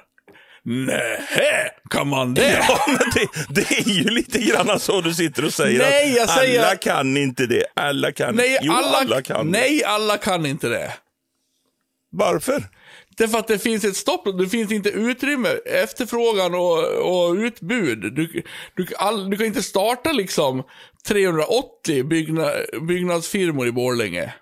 [0.64, 2.64] Nej, kan man det?
[2.68, 3.28] Ja, men det,
[3.62, 6.76] det är ju lite grann så du sitter och säger Nej, att jag säger- alla
[6.76, 7.64] kan inte det.
[7.76, 10.92] Alla kan Nej, Jo, alla, alla kan nej, alla kan inte det.
[12.12, 12.62] Varför?
[13.16, 16.78] Därför att det finns ett stopp, det finns inte utrymme, efterfrågan och,
[17.28, 18.14] och utbud.
[18.14, 18.42] Du,
[18.76, 20.62] du, all, du kan inte starta liksom
[21.08, 22.50] 380 bygna,
[22.88, 24.34] byggnadsfirmor i Borlänge.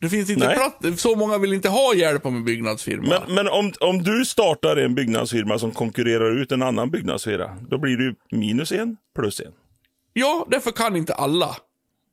[0.00, 0.48] Det finns inte
[0.80, 3.08] plats, så många vill inte ha hjälp av en byggnadsfirma.
[3.08, 7.78] Men, men om, om du startar en byggnadsfirma som konkurrerar ut en annan byggnadsfirma, då
[7.78, 9.52] blir det minus en plus en.
[10.12, 11.56] Ja, därför kan inte alla.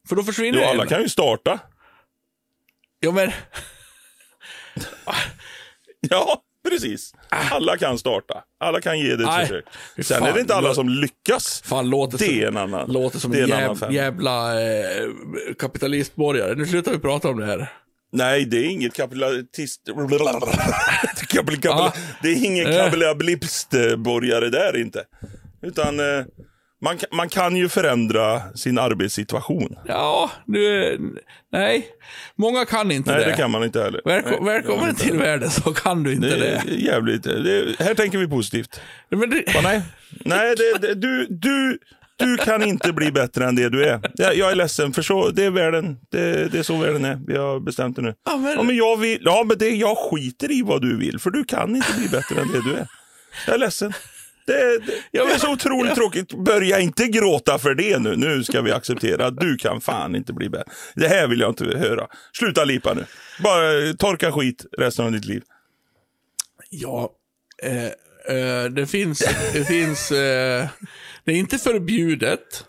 [0.09, 0.69] För då försvinner Jo, en.
[0.69, 1.59] alla kan ju starta.
[2.99, 3.31] Ja, men
[6.11, 7.13] Ja, precis.
[7.51, 8.43] Alla kan starta.
[8.59, 9.65] Alla kan ge det ett Nej, försök.
[9.95, 11.61] Sen fan, är det inte alla som lyckas.
[11.65, 12.91] fan låter Det som, är en annan.
[12.91, 15.07] låter som en en jäv, jävla eh,
[15.59, 16.55] kapitalistborgare.
[16.55, 17.71] Nu slutar vi prata om det här.
[18.11, 19.81] Nej, det är inget kapitalist...
[21.69, 21.91] Ah.
[22.21, 22.83] Det är ingen Eh.
[22.83, 25.03] kapitalistborgare där inte.
[25.61, 26.25] Utan eh,
[26.81, 29.75] man, man kan ju förändra sin arbetssituation.
[29.85, 30.97] Ja, du,
[31.51, 31.87] nej.
[32.35, 33.31] Många kan inte Nej, det.
[33.31, 34.01] det kan man inte heller.
[34.05, 36.47] Välko- Nej, välkommen till världen så kan du inte Det det.
[36.47, 37.23] är jävligt.
[37.23, 38.81] Det är, här tänker vi positivt.
[39.09, 39.81] Men det Va, nej,
[40.25, 41.77] nej det, det, du, du,
[42.17, 43.99] du kan inte bli bättre än det du är.
[44.15, 45.97] Jag, jag är ledsen, för så, det är världen.
[46.11, 47.19] Det, det är så världen är.
[47.27, 48.13] Vi har bestämt det nu.
[48.25, 51.19] Ja, men- Ja, men jag, vill, ja, men det, jag skiter i vad du vill,
[51.19, 52.87] för du kan inte bli bättre än det du är.
[53.45, 53.93] Jag är ledsen.
[54.47, 56.33] Det, det, det är så otroligt tråkigt.
[56.33, 58.15] Börja inte gråta för det nu.
[58.15, 60.71] Nu ska vi acceptera att du kan fan inte bli bättre.
[60.95, 62.07] Det här vill jag inte höra.
[62.33, 63.05] Sluta lipa nu.
[63.43, 65.43] Bara torka skit resten av ditt liv.
[66.69, 67.11] Ja,
[67.63, 67.85] eh,
[68.37, 69.19] eh, det finns,
[69.53, 70.67] det finns, eh,
[71.23, 72.65] det är inte förbjudet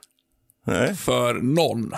[0.66, 0.94] Nej.
[0.94, 1.92] för någon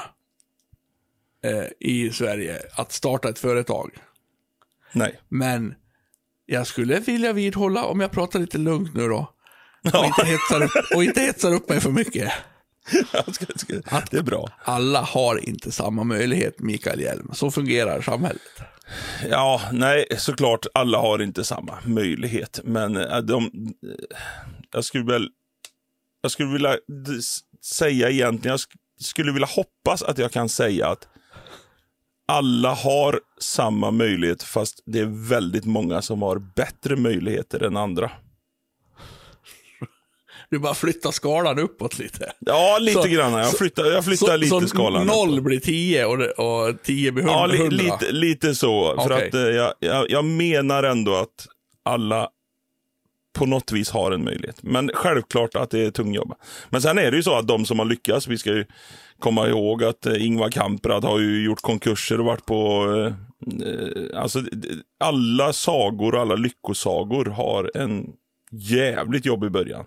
[1.45, 3.91] eh, i Sverige att starta ett företag.
[4.93, 5.21] Nej.
[5.29, 5.75] Men
[6.47, 9.35] jag skulle vilja vidhålla, om jag pratar lite lugnt nu då,
[9.85, 12.33] och inte hetsar upp, och inte hetsar upp mig för mycket.
[13.57, 13.75] Ska,
[14.11, 14.49] det är bra.
[14.65, 17.31] Alla har inte samma möjlighet, Mikael Hjelm.
[17.35, 18.43] Så fungerar samhället.
[19.31, 22.61] Ja, nej, såklart alla har inte samma möjlighet.
[22.65, 23.51] Men eh, de,
[24.73, 25.29] jag skulle väl,
[26.23, 26.77] jag skulle vilja
[27.65, 31.09] säga egentligen, jag sk- skulle vilja hoppas att jag kan säga att
[32.29, 38.11] alla har samma möjlighet fast det är väldigt många som har bättre möjligheter än andra.
[40.51, 42.33] Du bara flyttar skalan uppåt lite.
[42.39, 43.33] Ja, lite Så- grann.
[43.33, 45.07] Jag så- flyttar, jag flyttar lite så skalan.
[45.07, 47.65] noll blir tio och, och tio blir Ja, hundra.
[47.69, 48.95] li, lite, lite så.
[49.03, 49.29] För Okej.
[49.29, 51.47] att eh, jag, jag, jag menar ändå att
[51.83, 52.29] alla
[53.39, 54.63] på något vis har en möjlighet.
[54.63, 56.35] Men självklart att det är tungjobb.
[56.71, 58.65] Men sen är det ju så att de som har lyckats, vi ska ju
[59.19, 62.85] komma ihåg att eh, Ingvar Kamprad har ju gjort konkurser och varit på...
[62.97, 64.43] Eh, eh, alltså,
[65.01, 68.07] alla sagor och alla lyckosagor har en
[68.53, 69.85] jävligt jobbig början.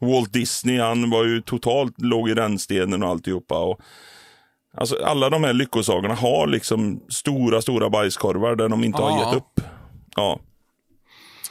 [0.00, 3.58] Walt Disney, han var ju totalt, låg i rännstenen och alltihopa.
[3.58, 3.80] Och,
[4.78, 9.26] Alltså alla de här lyckosagorna har liksom stora, stora bajskorvar där de inte har Ja.
[9.26, 9.60] gett upp.
[10.16, 10.40] Ja.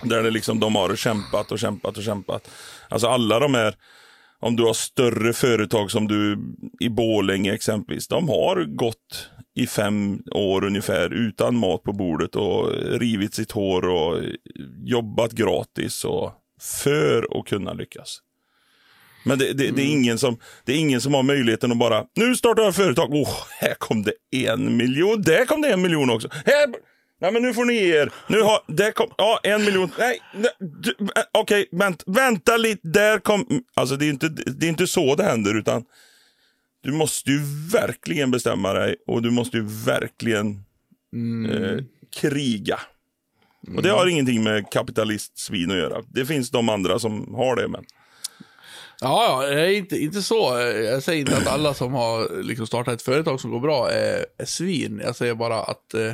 [0.04, 2.50] Där det liksom, de har kämpat och kämpat och kämpat.
[2.90, 3.76] Alltså alla de här,
[4.40, 6.40] om du har större företag som du
[6.80, 12.72] i Borlänge exempelvis, de har gått i fem år ungefär utan mat på bordet och
[13.00, 14.20] rivit sitt hår och
[14.84, 16.32] jobbat gratis och
[16.62, 18.20] för att kunna lyckas.
[19.26, 22.06] Men det, det, det, är ingen som, det är ingen som har möjligheten att bara,
[22.16, 23.14] nu startar jag företag.
[23.14, 25.22] Åh, här kom det en miljon.
[25.22, 26.30] Där kom det en miljon också.
[26.32, 26.68] Här,
[27.22, 28.12] nej men nu får ni ge er.
[28.28, 29.92] Nu har, där kom, ja en miljon.
[30.00, 30.52] Nej, nej,
[31.16, 32.88] äh, okej, vänt, vänta lite.
[32.88, 35.84] Där kom, alltså det är inte, det är inte så det händer utan
[36.84, 40.64] du måste ju verkligen bestämma dig och du måste ju verkligen
[41.52, 41.84] eh,
[42.22, 42.80] kriga.
[43.76, 46.04] Och det har ingenting med kapitalistsvin att göra.
[46.08, 47.86] Det finns de andra som har det men.
[49.00, 50.60] Ja, ja, inte, inte så.
[50.84, 54.26] Jag säger inte att alla som har liksom startat ett företag som går bra är,
[54.38, 55.02] är svin.
[55.04, 56.14] Jag säger bara att eh,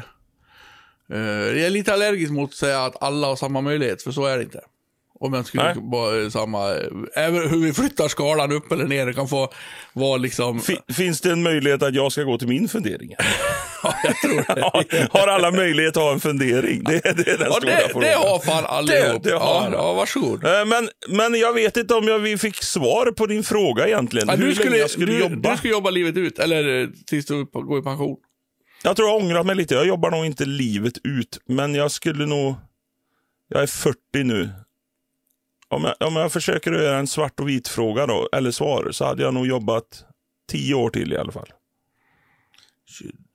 [1.13, 1.19] eh
[1.57, 4.37] jag är lite allergisk mot att säga att alla har samma möjlighet, för så är
[4.37, 4.61] det inte.
[5.23, 6.69] Om jag skulle vara samma,
[7.15, 9.49] även hur vi flyttar skalan upp eller ner, det kan få
[9.93, 13.15] vara liksom, Fi- Finns det en möjlighet att jag ska gå till min fundering?
[13.83, 14.61] ja, jag tror det.
[14.73, 16.83] har, har alla möjlighet att ha en fundering?
[16.83, 18.09] Det, det är den Ja, stora det, frågan.
[18.09, 19.23] det har fan allihop.
[19.23, 20.43] Det- det har ja, ja, varsågod.
[20.45, 24.27] Eh, Men, men jag vet inte om jag, vi fick svar på din fråga egentligen.
[24.27, 25.51] Ja, hur du, skulle, länge jag skulle du, jobba.
[25.51, 28.17] du ska jobba livet ut, eller eh, tills du går i pension.
[28.83, 29.73] Jag tror jag ångrar mig lite.
[29.75, 32.55] Jag jobbar nog inte livet ut, men jag skulle nog...
[33.53, 34.49] Jag är 40 nu.
[35.71, 39.05] Om jag, om jag försöker göra en svart och vit fråga då, eller svar, så
[39.05, 40.05] hade jag nog jobbat
[40.51, 41.47] 10 år till i alla fall.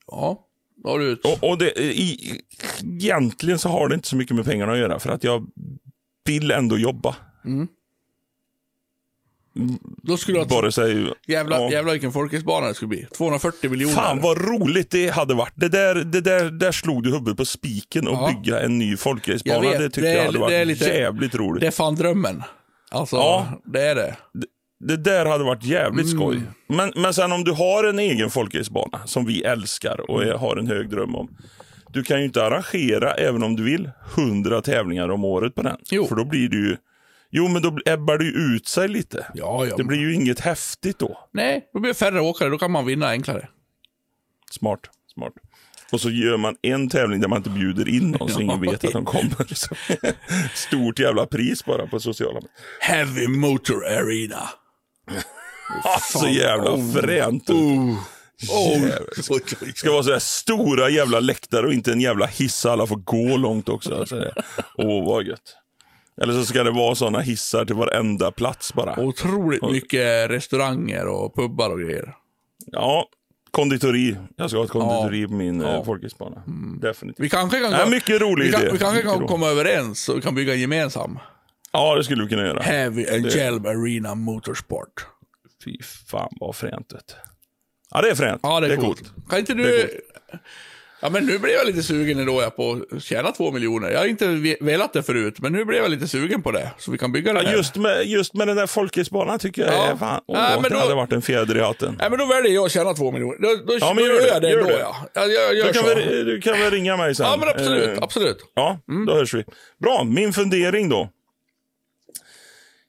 [0.07, 0.47] Ja,
[0.83, 1.25] då har du ut.
[1.25, 2.41] Och, och det, i,
[2.85, 5.47] egentligen så har det inte så mycket med pengarna att göra, för att jag
[6.25, 7.17] vill ändå jobba.
[10.03, 11.13] Då skulle ha Vare sig...
[11.27, 11.71] Jävlar, ja.
[11.71, 13.07] jävlar vilken folkhetsbana det skulle bli.
[13.17, 13.95] 240 miljoner.
[13.95, 15.53] Fan vad roligt det hade varit.
[15.55, 18.33] Det där, det där, där slog du huvudet på spiken och Ja.
[18.45, 19.65] bygga en ny folkracerbana.
[19.65, 21.61] Jag vet, Det tycker det är- jag hade varit det är lite- jävligt roligt.
[21.61, 22.43] Det är fan drömmen.
[22.91, 23.47] Alltså, Ja.
[23.73, 24.17] det är det.
[24.85, 26.19] Det där hade varit jävligt Mm.
[26.19, 26.41] skoj.
[26.69, 30.57] Men, men sen om du har en egen folkracerbana som vi älskar och är, har
[30.57, 31.29] en hög dröm om.
[31.93, 35.77] Du kan ju inte arrangera, även om du vill, 100 tävlingar om året på den.
[35.91, 36.07] Jo.
[36.07, 36.77] För då blir det ju...
[37.31, 39.27] Jo, men då ebbar det ju ut sig lite.
[39.35, 39.77] Ja, ja.
[39.77, 41.29] Det blir ju inget häftigt då.
[41.33, 42.49] Nej, då blir det färre åkare.
[42.49, 43.49] Då kan man vinna enklare.
[44.51, 44.81] Smart,
[45.15, 45.33] smart.
[45.93, 48.85] Och så gör man en tävling där man inte bjuder in någon så ingen vet
[48.85, 49.47] att de kommer.
[50.55, 52.51] Stort jävla pris bara på sociala medier.
[52.81, 54.49] Heavy Motor Arena.
[56.13, 56.93] Så jävla Oh.
[56.93, 57.51] fränt.
[57.51, 57.99] Oh.
[58.51, 58.89] Oh.
[59.75, 63.37] Ska vara så här stora jävla läktare och inte en jävla hiss alla får gå
[63.37, 64.07] långt också.
[64.75, 65.57] Åh, vad gött.
[66.23, 69.01] Eller så ska det vara sådana hissar till varenda plats bara.
[69.01, 72.15] Otroligt mycket restauranger och pubbar och grejer.
[72.67, 73.09] Ja,
[73.51, 74.17] konditori.
[74.37, 75.85] Jag ska ha ett konditori på min ja.
[75.85, 76.43] folkhögskola.
[76.81, 77.25] Definitivt.
[77.25, 78.71] Vi kanske kan, Ja, mycket rolig vi kan, idé.
[78.73, 81.19] vi kanske kan komma överens och vi kan bygga en gemensam.
[81.73, 82.63] Ja, det skulle vi kunna göra.
[82.63, 85.07] Heavy and Jelm Arena Motorsport.
[85.65, 86.93] Fy fan vad fränt.
[86.95, 87.17] vet.
[87.91, 88.41] Ja, det är fränt.
[88.43, 89.13] Ja, det är, coolt.
[89.29, 90.01] Kan inte Det är du...
[91.01, 93.91] Ja, men nu blev jag lite sugen ändå jag på att tjäna två miljoner.
[93.91, 96.71] Jag har inte ve- velat det förut, men nu blev jag lite sugen på det.
[96.79, 99.75] Så vi kan bygga den Ja, just, med, just med den där folkhögskolan tycker jag
[99.75, 99.87] Ja.
[99.87, 101.97] är fan, åh, Nej, men det då- hade varit en fjäder i hatten.
[101.99, 103.37] Nej, men då väljer jag att tjäna två miljoner.
[103.41, 104.27] Då, då, Ja, men då gör det.
[104.27, 104.79] gör jag det Gör ändå, det.
[104.81, 104.97] ja.
[105.15, 105.89] Jag, jag gör Du kan, så.
[105.89, 107.27] väl, du kan väl ringa mig sen?
[107.27, 107.89] Ja, men absolut.
[107.99, 108.39] Eh, absolut.
[108.55, 109.45] Ja, då hörs vi.
[109.79, 111.09] Bra, min fundering då.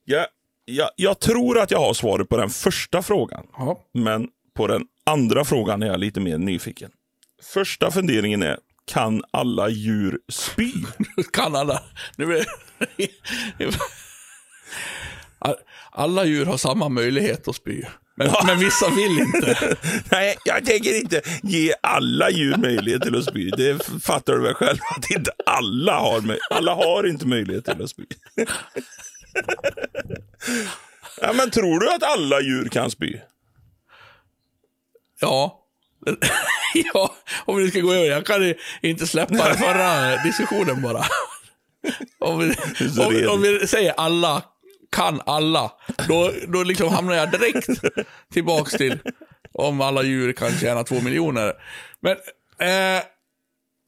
[0.05, 0.25] Ja,
[0.65, 3.43] ja, jag tror att jag har svaret på den första frågan.
[3.57, 3.79] Ja.
[3.93, 6.91] Men på den andra frågan är jag lite mer nyfiken.
[7.43, 10.71] Första funderingen är, kan alla djur spy?
[11.33, 11.83] Kan alla.
[12.15, 12.43] Nu
[15.91, 17.83] Alla djur har samma möjlighet att spy.
[18.15, 19.77] Men, men vissa vill inte.
[20.11, 23.49] Nej, jag tänker inte ge alla djur möjlighet till att spy.
[23.49, 27.89] Det fattar du väl själv att inte alla har Alla har inte möjlighet till att
[27.89, 28.05] spy.
[31.21, 33.19] ja, men tror du att alla djur kan spy?
[35.19, 35.66] Ja.
[36.93, 38.05] ja, om vi ska gå över.
[38.05, 41.05] Jag kan inte släppa den förra diskussionen bara.
[42.19, 42.55] Om vi,
[43.27, 44.43] om, om vi säger alla
[44.91, 45.71] kan alla,
[46.07, 47.69] då, då liksom hamnar jag direkt
[48.33, 48.99] tillbaks till
[49.53, 51.53] om alla djur kan tjäna två miljoner.
[51.99, 52.11] Men,
[52.67, 53.03] eh,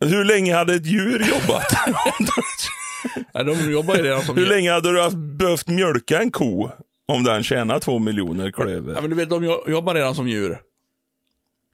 [0.10, 1.74] Hur länge hade ett djur jobbat?
[3.34, 6.70] nej, de jobbar ju redan som Hur länge hade du behövt mjölka en ko
[7.08, 9.02] om den tjänar två miljoner Ja, klöver?
[9.02, 10.58] men du vet, de jo- jobbar redan som djur.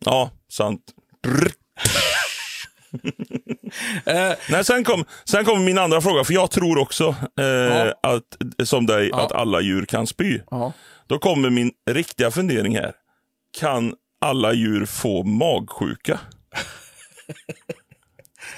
[0.06, 0.82] Ja, sant.
[4.06, 7.94] Eh, Nej, sen kom, sen kom min andra fråga, för jag tror också, eh, Ja.
[8.04, 9.26] att, som dig, Ja.
[9.26, 10.40] att alla djur kan spy.
[10.52, 10.74] ja.
[11.08, 12.94] Då kommer min riktiga fundering här.
[13.60, 16.20] Kan alla djur få magsjuka?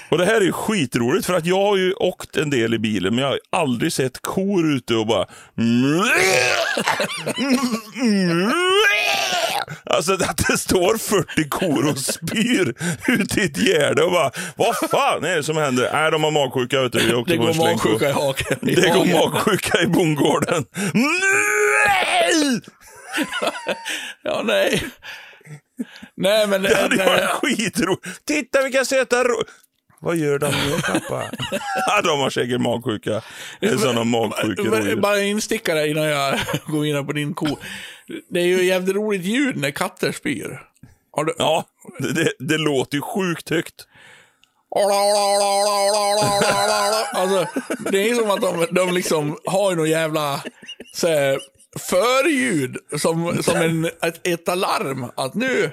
[0.08, 3.14] Och det här är skitroligt för att jag har ju åkt en del i bilen
[3.14, 5.26] men jag har aldrig sett kor ute och bara
[9.84, 12.74] Alltså att det står 40 kor och spyr
[13.08, 15.90] ute i ett gärde och bara Vad fan är det som händer?
[15.92, 17.24] Nej de har magsjuka vet du.
[17.26, 18.58] Det går magsjuka i haken.
[18.62, 20.64] Det går magsjuka i bondgården.
[20.94, 22.60] Nej!
[24.22, 24.84] Ja, nej.
[26.16, 26.62] Nej, men...
[26.62, 28.26] Det hade varit skitroligt.
[28.26, 29.24] Titta vilka söta.
[30.00, 31.30] Vad gör de nu pappa?
[32.04, 33.22] de har säkert magsjuka.
[33.60, 34.96] Det är sådana magsjuka.
[34.96, 37.46] Bara en instickare innan jag går in på din ko.
[38.30, 40.62] Det är ju jävligt roligt ljud när katter spyr.
[41.26, 41.34] Du...
[41.38, 41.64] Ja,
[41.98, 43.86] det, det, det låter ju sjukt högt.
[47.12, 47.46] Alltså,
[47.90, 50.42] det är som att de, de liksom har någon jävla
[50.94, 51.38] så här,
[51.78, 55.10] förljud som, som en, ett, ett alarm.
[55.16, 55.70] Att nu,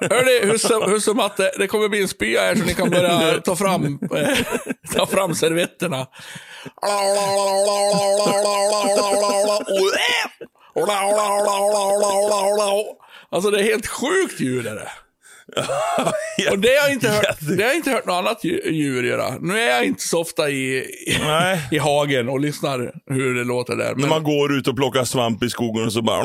[0.00, 3.40] Hörni, husse, husse och matte, det kommer bli en spya här så ni kan börja
[3.40, 4.38] ta fram, eh,
[4.94, 6.06] ta fram servetterna.
[13.30, 14.90] Alltså det är helt sjukt ljud är det.
[16.50, 19.02] Och det har jag inte hört, det har jag inte hört något annat dju- djur
[19.02, 19.34] göra.
[19.40, 21.18] Nu är jag inte så ofta i, i,
[21.70, 23.84] i hagen och lyssnar hur det låter där.
[23.88, 26.22] När Men, man går ut och plockar svamp i skogen och så bara...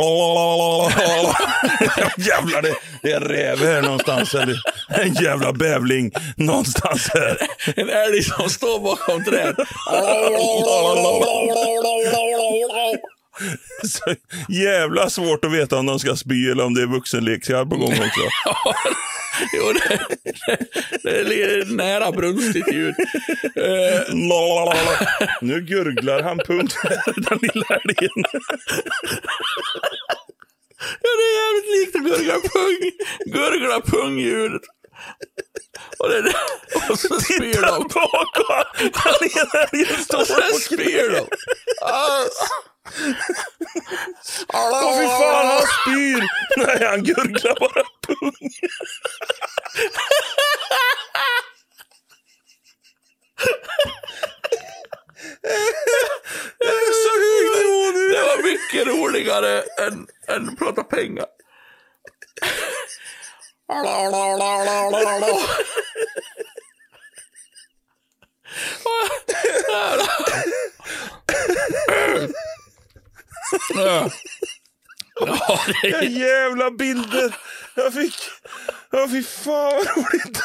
[2.18, 2.74] Jävlar, det,
[3.04, 4.36] det är räv här någonstans.
[4.36, 4.56] Eller
[4.90, 7.38] en jävla bävling någonstans här.
[7.76, 9.56] en älg som står bakom träd.
[13.84, 14.16] Så
[14.50, 17.92] jävla svårt att veta om de ska spy eller om det är vuxenleksaker på gång
[17.92, 18.22] också.
[19.54, 20.00] jo, det,
[21.04, 22.96] det, det är nära brunstigt ljud.
[23.56, 24.16] Eh,
[25.42, 26.76] Nu gurglar han punkt
[27.16, 28.24] den lilla älgen.
[31.02, 32.92] Ja, det är jävligt likt att gurgla pung.
[33.26, 34.62] Gurgla pungljudet.
[35.98, 36.34] Och, det,
[36.90, 37.88] och så spyr Titta de.
[37.94, 38.64] bakom!
[38.80, 41.28] Den lilla älgen står Och spyr de.
[44.54, 46.28] Åh fy fan, han spyr!
[46.58, 48.50] Nej, han gurglar bara pung.
[56.60, 58.10] Det är så hög nu.
[58.10, 61.26] Det var mycket roligare än, än att prata pengar.
[73.76, 74.10] Ja.
[75.82, 77.36] Det Jävla bilder
[77.76, 78.16] jag fick.
[78.92, 80.42] Ja, fy fan vad roligt.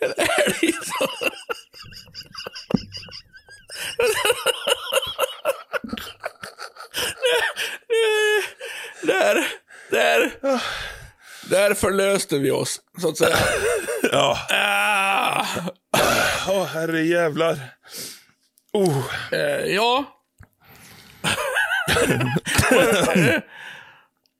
[0.00, 1.28] älg som-
[9.02, 9.46] Där,
[9.90, 10.32] där,
[11.50, 13.36] där förlöste vi oss, så att säga.
[14.12, 15.46] Ja, Ah,
[16.48, 17.58] åh herre jävlar.
[18.72, 19.04] Oh.
[19.32, 20.04] eh, ja.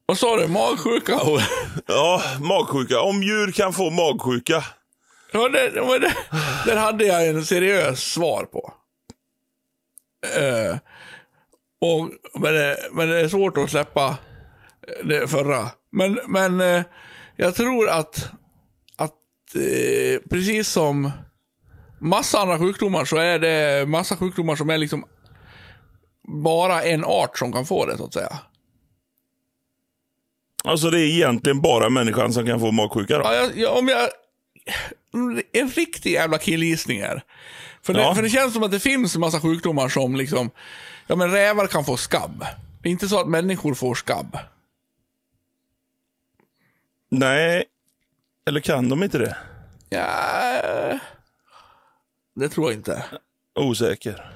[0.07, 0.49] Vad sa du?
[0.49, 1.21] Magsjuka?
[1.87, 3.01] Ja, magsjuka.
[3.01, 4.65] Om djur kan få magsjuka.
[5.33, 6.13] Ja, det, det,
[6.67, 8.73] det, hade jag en seriös svar på.
[10.37, 10.77] Eh,
[11.81, 14.17] och, men, det, men det är svårt att släppa
[15.05, 15.71] det förra.
[15.93, 16.83] Men, men eh,
[17.37, 18.31] jag tror att,
[18.97, 19.13] att
[19.55, 21.11] eh, precis som
[22.01, 25.05] massa andra sjukdomar så är det massa sjukdomar som är liksom
[26.27, 28.39] bara en art som kan få det så att säga.
[30.65, 33.25] Alltså det är egentligen bara människan som kan få magsjuka då.
[33.25, 34.09] Ja, jag, jag, om jag...
[35.53, 37.23] En riktig jävla killgissning här.
[37.83, 38.15] För det, Ja.
[38.15, 40.51] för det känns som att det finns en massa sjukdomar som liksom...
[41.07, 42.45] Ja, men rävar kan få skabb.
[42.83, 44.39] Det är inte så att människor får skabb.
[47.11, 47.65] Nej,
[48.47, 49.37] eller kan de inte det?
[49.89, 51.01] Ja,
[52.35, 53.05] det tror jag inte.
[53.55, 54.31] Osäker.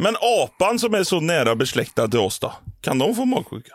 [0.00, 2.52] Men apan som är så nära besläktad till oss då?
[2.80, 3.72] Kan de få magsjuka?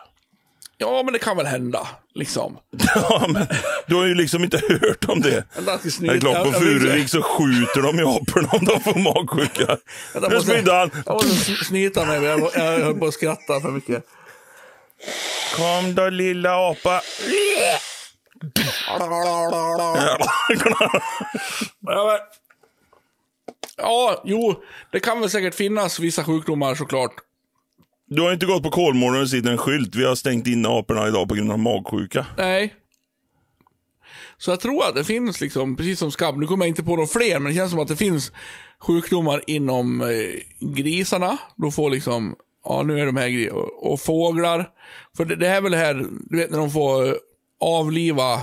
[0.77, 1.87] Ja, men det kan väl hända.
[2.15, 2.57] Liksom.
[2.95, 3.47] Ja, men
[3.87, 5.43] du har ju liksom inte hört om det.
[5.99, 9.77] Det är klart, på Furuvik så skjuter de ju aporna om de får magsjuka.
[10.29, 10.91] Nu spydde han.
[11.05, 14.03] Jag måste sn- snyta mig, jag, jag höll på att skratta för mycket.
[15.55, 17.01] Kom då lilla apa.
[21.81, 22.19] Ja, men...
[23.77, 24.55] ja, jo,
[24.91, 27.11] det kan väl säkert finnas vissa sjukdomar såklart.
[28.07, 29.95] Du har inte gått på Kolmården och sett en skylt.
[29.95, 32.25] Vi har stängt in aporna idag på grund av magsjuka.
[32.37, 32.73] Nej.
[34.37, 36.95] Så jag tror att det finns, liksom, precis som skabb, nu kommer jag inte på
[36.95, 38.31] några fler, men det känns som att det finns
[38.79, 40.07] sjukdomar inom eh,
[40.75, 41.37] grisarna.
[41.55, 44.69] Då får liksom, ja nu är de här gri- och, och fåglar.
[45.17, 47.13] För det, det här är väl det här, du vet när de får eh,
[47.59, 48.41] avliva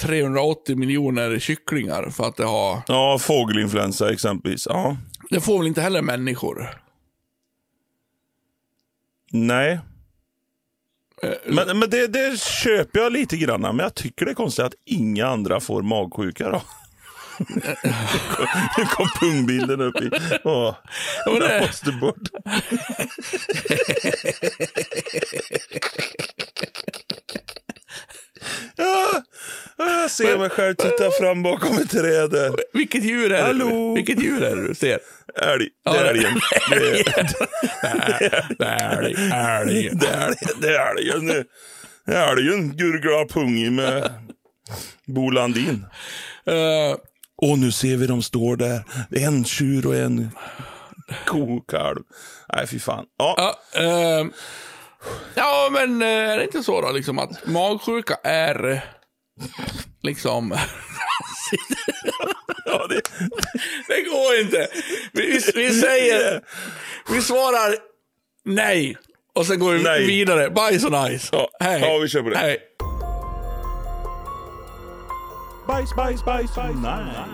[0.00, 4.66] 380 miljoner kycklingar för att det har, Ja, fågelinfluensa exempelvis.
[4.70, 4.96] Ja.
[5.30, 6.78] det får väl inte heller människor.
[9.30, 9.80] Nej.
[11.46, 14.74] Men, men det, det köper jag lite grann, men jag tycker det är konstigt att
[14.84, 16.62] inga andra får magsjuka då.
[18.78, 20.10] Nu kom pungbilden upp i...
[20.44, 20.74] Åh,
[21.26, 22.28] den måste bort.
[28.76, 29.22] Ja,
[29.88, 32.54] jag ser mig själv titta fram bakom ett träd.
[32.72, 33.42] Vilket djur är det?
[33.42, 33.94] Hallå?
[33.94, 34.98] Vilket djur är det du ser?
[35.42, 35.68] Älg.
[35.84, 36.40] Det är det- älgen.
[36.70, 39.98] Det är, Det är älg, det är älgen.
[40.60, 41.26] Det är älgen.
[42.06, 44.10] Det Älgen gurglar pung med
[45.06, 45.86] Bo Landin.
[46.46, 46.96] Eh,
[47.36, 48.82] Och nu ser vi de står där.
[49.10, 50.30] En tjur och en
[51.26, 51.98] kokalv.
[52.54, 53.04] Nej, fy fan.
[53.18, 53.34] Ja,
[53.74, 54.26] Ja, eh,
[55.34, 58.84] Ja, men eh, är det inte så då, liksom att magsjuka är
[60.02, 60.58] liksom...
[62.64, 63.00] Ja, det,
[63.88, 64.68] Det går inte.
[65.12, 66.40] Vi, vi, vi säger...
[67.08, 67.74] Vi svarar
[68.44, 68.96] nej.
[69.34, 70.06] Och sen går vi Nej.
[70.06, 70.50] vidare.
[70.50, 71.28] Bajs och nice.
[71.32, 71.48] Ja.
[71.60, 71.80] Hej.
[71.80, 72.38] Ja, vi kör på det.
[72.38, 72.58] Hej.
[75.66, 77.24] Bajs, bajs, bajs, nice.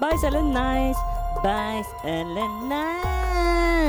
[0.00, 1.00] Bajs eller nice,
[1.42, 3.79] bajs eller nice.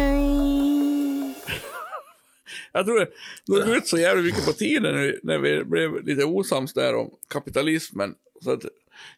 [2.73, 3.07] Jag tror det
[3.47, 7.09] drog ut så jävligt mycket på tiden vi, när vi blev lite osams där om
[7.29, 8.13] kapitalismen.
[8.43, 8.61] Så att,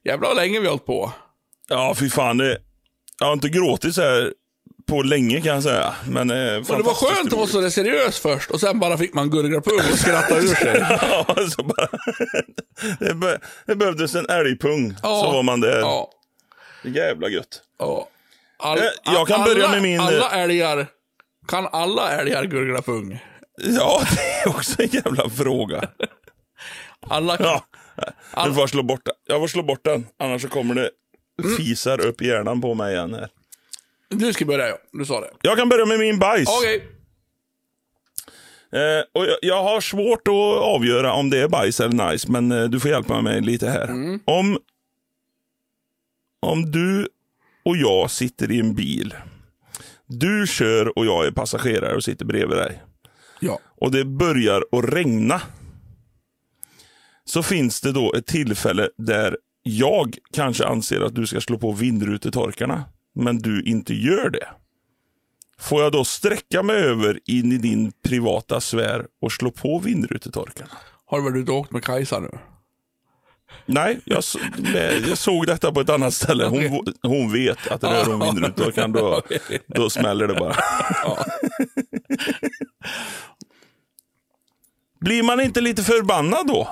[0.03, 1.11] jävlar vad länge vi har hållit på.
[1.69, 2.37] ja, fy fan.
[2.37, 2.57] Det,
[3.19, 4.33] jag har inte gråtit så här
[4.87, 5.95] på länge kan jag säga.
[6.09, 9.13] Men, eh, Och det var skönt att vara så seriös först och sen bara fick
[9.13, 10.79] man gurglapung och skratta ur sig.
[11.01, 11.87] Ja, så bara,
[12.99, 15.21] det, be, det behövdes en älgpung, Ja.
[15.25, 15.79] så var man där.
[15.79, 16.09] Ja.
[16.83, 17.61] Jävla gött.
[17.79, 18.09] ja.
[18.57, 20.87] All, Eh, jag kan börja med min- Alla älgar,
[21.47, 23.23] kan alla älgar gurgla pung?
[23.57, 25.89] Ja, det är också en jävla fråga.
[27.07, 27.37] Alla
[28.35, 29.13] Ja, du får slå bort den.
[29.27, 30.89] Jag får slå bort den, annars så kommer det
[31.57, 33.29] fisar upp i hjärnan på mig igen här.
[34.09, 35.29] Du ska börja ja, du sa det.
[35.41, 36.49] Jag kan börja med min bajs.
[36.49, 36.87] Okej.
[38.71, 42.51] Eh, och jag, jag har svårt att avgöra om det är bajs eller nice, men
[42.51, 43.89] eh, du får hjälpa mig lite här.
[44.25, 44.59] Om,
[46.41, 47.07] om du
[47.65, 49.15] och jag sitter i en bil.
[50.05, 52.81] Du kör och jag är passagerare och sitter bredvid dig.
[53.83, 55.41] Och det börjar att regna.
[57.25, 61.71] Så finns det då ett tillfälle där jag kanske anser att du ska slå på
[61.71, 62.83] vindrutetorkarna,
[63.15, 64.47] men du inte gör det.
[65.59, 70.71] Får jag då sträcka mig över in i din privata sfär och slå på vindrutetorkarna?
[71.05, 72.29] Har du varit ute och åkt med Kajsa nu?
[73.65, 74.39] Nej, jag, så-
[74.73, 76.45] nej, jag såg detta på ett annat ställe.
[76.45, 79.21] Hon, hon vet att rör hon vindrutetorkaren, då,
[79.67, 80.55] då smäller det bara.
[85.03, 86.69] Blir man inte lite förbannad då?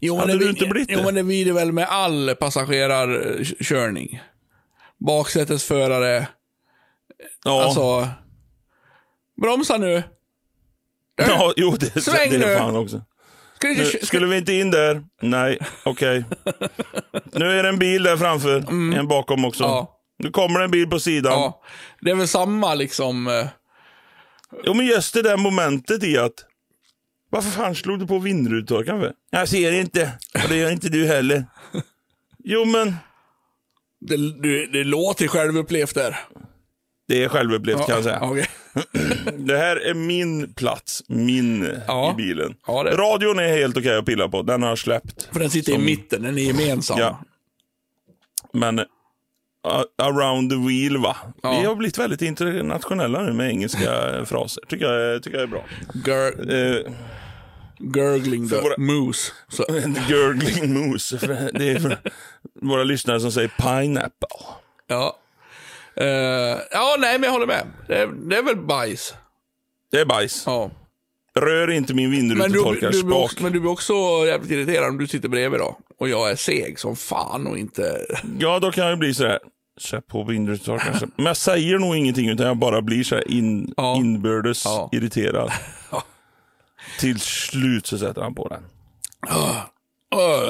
[0.00, 1.04] Jo, Hade det du inte blivit Jo, det?
[1.04, 4.20] men det blir det väl med all passagerarkörning.
[5.06, 6.28] Baksätesförare,
[7.44, 8.08] Ja, alltså...
[9.42, 10.02] Bromsa nu.
[11.16, 12.44] ja jo, det, Sväng det nu.
[12.44, 13.02] är fan också.
[13.60, 13.84] Du Nu.
[13.84, 15.02] Ska, skulle vi inte in där?
[15.22, 16.24] Nej, okej.
[17.32, 18.56] Nu är det en bil där framför,
[18.98, 19.64] en bakom också.
[19.64, 19.74] Mm.
[19.76, 19.96] Ja.
[20.18, 21.32] Nu kommer det en bil på sidan.
[21.32, 21.62] ja,
[22.00, 23.26] det är väl samma liksom...
[23.26, 23.46] eh,
[24.64, 26.34] Jo, men just det där momentet i att
[27.30, 29.12] varför fan slog du på vindrutetorkaren för?
[29.30, 30.12] Jag ser inte,
[30.44, 31.44] och det gör inte du heller.
[32.44, 32.94] Jo, men
[34.00, 36.16] Det, det, det låter självupplevt där.
[37.08, 38.18] det är självupplevt kan jag säga.
[38.22, 38.46] Okej.
[39.38, 42.12] Det här är min plats, min Ja.
[42.12, 42.54] i bilen.
[42.66, 45.28] Ja, det- Radion är helt okej att pilla på, den har jag släppt.
[45.32, 46.98] För den sitter Som- i mitten, den är gemensam.
[46.98, 47.20] Ja.
[48.52, 48.84] Men uh,
[50.02, 51.16] around the wheel va?
[51.42, 51.58] Ja.
[51.60, 54.62] Vi har blivit väldigt internationella nu med engelska fraser.
[54.68, 55.64] Tycker jag, tycker jag är bra.
[55.94, 56.92] Gur, Uh,
[57.80, 59.32] gurgling the våra- moose.
[59.48, 59.64] Så,
[60.08, 60.98] gurgling.
[60.98, 61.98] För Det är för
[62.62, 64.28] våra lyssnare som säger pineapple.
[64.86, 65.16] ja.
[65.96, 66.06] Eh,
[66.70, 67.66] ja, nej, men jag håller med.
[67.88, 69.14] Det är, det är väl bajs.
[69.90, 70.42] Det är bajs.
[70.46, 70.70] Ja.
[71.34, 73.40] Rör inte min vindrutetorkarspak.
[73.40, 73.92] men du blir också
[74.26, 75.78] jävligt irriterad om du sitter bredvid då.
[75.98, 78.06] Och jag är seg som fan och inte...
[78.38, 79.38] Ja, då kan jag bli så här.
[79.80, 81.10] Sätt på vindrutetorkaren.
[81.16, 83.96] Men jag säger nog ingenting, utan jag bara blir så här in, Ja.
[83.96, 84.88] inbördes Ja.
[84.92, 85.52] irriterad.
[86.98, 88.62] Till slut så sätter han på den.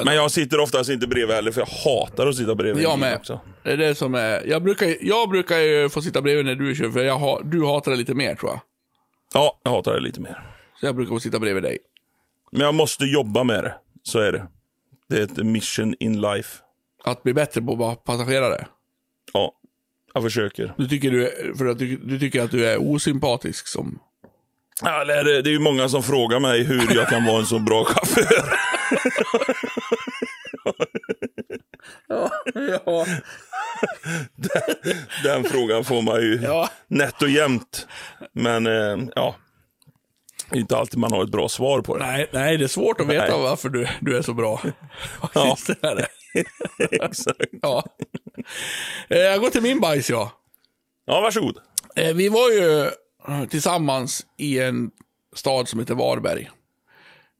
[0.05, 3.15] Men jag sitter oftast inte bredvid heller, för jag hatar att sitta bredvid Jag med.
[3.15, 3.39] också.
[3.63, 4.43] Det är det som är...
[4.47, 7.65] Jag brukar, jag brukar ju få sitta bredvid när du kör, för jag ha, du
[7.65, 8.59] hatar det lite mer tror jag.
[9.33, 10.43] Ja, jag hatar det lite mer.
[10.79, 11.77] Så jag brukar få sitta bredvid dig.
[12.51, 13.75] Men jag måste jobba med det.
[14.03, 14.47] Så är det.
[15.09, 16.57] Det är ett mission in life.
[17.03, 18.67] Att bli bättre på att vara passagerare.
[19.33, 19.53] Ja,
[20.13, 20.73] jag försöker.
[20.77, 23.99] Du tycker, du, är- för att du, du tycker att du är osympatisk som...
[24.83, 27.45] Ja, det, är, det är ju många som frågar mig hur jag kan vara en
[27.45, 28.53] så bra chaufför.
[32.85, 33.05] Ja.
[35.23, 36.69] Den frågan får man ju Ja.
[36.87, 37.87] nätt och jämnt.
[38.33, 39.35] Men eh, ja,
[40.49, 42.05] det är inte alltid man har ett bra svar på det.
[42.05, 43.41] Nej, nej, det är svårt att veta Nej.
[43.43, 44.61] varför du, du är så bra.
[45.33, 45.57] Ja.
[46.91, 47.39] Exakt.
[47.61, 47.83] Ja.
[49.09, 50.31] Eh, Jag går till min bajs, ja.
[51.05, 51.57] Ja, varsågod.
[51.95, 52.89] Eh, Vi var ju
[53.49, 54.91] tillsammans i en
[55.35, 56.49] stad som heter Varberg.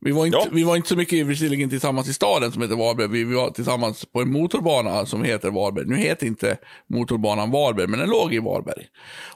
[0.05, 0.47] Vi var inte, Ja.
[0.51, 3.07] vi var inte så mycket visserligen tillsammans i staden som heter Varberg.
[3.07, 5.85] Vi, vi var tillsammans på en motorbana som heter Varberg.
[5.85, 6.57] Nu heter inte
[6.87, 8.85] motorbanan Varberg, men den låg i Varberg.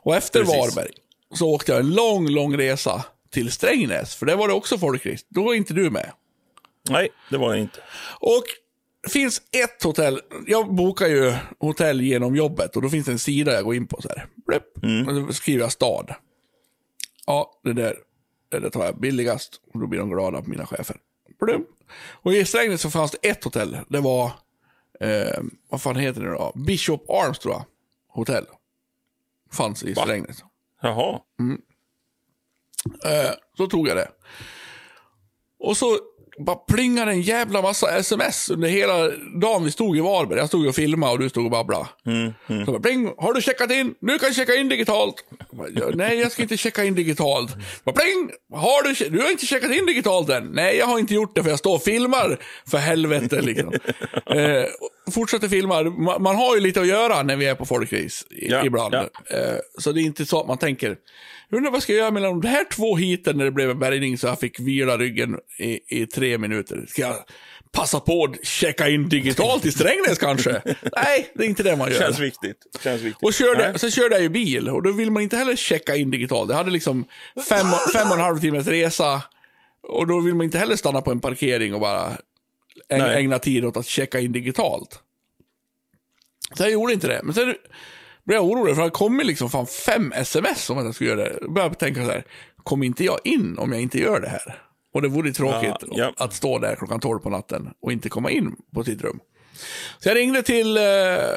[0.02, 0.56] Och efter Precis.
[0.76, 0.92] Varberg
[1.34, 4.16] så åkte jag en lång, lång resa till Strängnäs.
[4.16, 5.28] För där var det också folkrist.
[5.30, 6.12] Då var inte du med.
[6.90, 7.80] Nej, det var jag inte.
[8.20, 8.44] Och
[9.04, 10.20] det finns ett hotell.
[10.48, 13.88] Jag bokar ju hotell genom jobbet och då finns det en sida jag går in
[13.88, 14.26] på så här.
[14.48, 14.64] Blip.
[15.08, 16.14] Och då skriver jag stad.
[17.26, 17.96] Ja, det där.
[18.50, 19.62] det tar jag billigast.
[19.74, 20.98] Och då blir de glada på mina chefer.
[21.40, 21.66] Plum.
[22.12, 23.78] Och i Strängnäs så fanns det ett hotell.
[23.88, 24.32] Det var,
[25.00, 26.52] eh, vad fan heter det då?
[26.56, 27.66] Bishop Arms tror jag.
[28.08, 28.46] Hotell.
[29.52, 30.02] Fanns i Va?
[30.02, 30.44] Strängnäs.
[30.82, 31.20] Jaha.
[33.06, 34.12] Eh, så tog jag det.
[35.60, 35.98] Och så
[36.40, 39.08] bara plingade en jävla massa sms under hela
[39.42, 40.40] dagen vi stod i Varberg.
[40.40, 41.86] Jag stod och filmade och du stod och babblade.
[42.66, 43.94] Så bara, pling, har du checkat in?
[44.02, 45.16] Nu kan du checka in digitalt.
[45.50, 47.52] Jag bara, "Ja, Nej, jag ska inte checka in digitalt.
[47.52, 50.44] Så Bara, pling, har du, du har inte checkat in digitalt än.
[50.54, 52.40] Nej, jag har inte gjort det för jag står och filmar.
[52.72, 53.74] För helvete liksom.
[54.26, 54.66] eh,
[55.14, 55.84] fortsätter filma.
[55.84, 58.94] Man, man har ju lite att göra när vi är på folkrace i- Ja, ibland.
[58.94, 59.02] ja.
[59.38, 60.98] Eh, så det är inte så att man tänker, jag
[61.56, 64.18] undrar vad ska jag göra mellan de här två hiten när det blev en bärgning
[64.18, 66.86] så jag fick vila ryggen i, i tre minuter.
[66.88, 67.16] Ska jag
[67.72, 70.62] passa på att checka in digitalt i Strängnäs kanske?
[70.96, 72.00] Nej, det är inte det man gör.
[72.00, 72.58] Känns viktigt.
[72.84, 73.24] Känns viktigt.
[73.24, 73.80] Och körde, Nej.
[73.80, 76.50] sen körde jag ju bil och då vill man inte heller checka in digitalt.
[76.50, 77.06] Jag hade liksom
[77.50, 79.22] fem, fem och en halv timmes resa
[79.88, 82.08] och då vill man inte heller stanna på en parkering och bara
[82.90, 83.18] äg, Nej.
[83.18, 85.00] ägna tid åt att checka in digitalt.
[86.54, 87.22] Så jag gjorde inte det.
[87.24, 87.56] Men sen
[88.26, 91.24] blev jag orolig för det kom liksom fan fem sms om att jag skulle göra
[91.24, 91.38] det.
[91.42, 92.24] Då började jag tänka så här,
[92.64, 94.62] kommer inte jag in om jag inte gör det här?
[94.94, 96.14] Och det vore tråkigt Ja, ja.
[96.18, 99.20] att stå där klockan 12 på natten och inte komma in på sitt rum.
[100.00, 100.84] Så jag ringde till eh,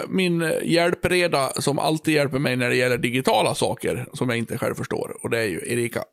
[0.08, 4.74] min hjälpreda som alltid hjälper mig när det gäller digitala saker som jag inte själv
[4.74, 5.16] förstår.
[5.22, 6.04] Och det är ju Erika.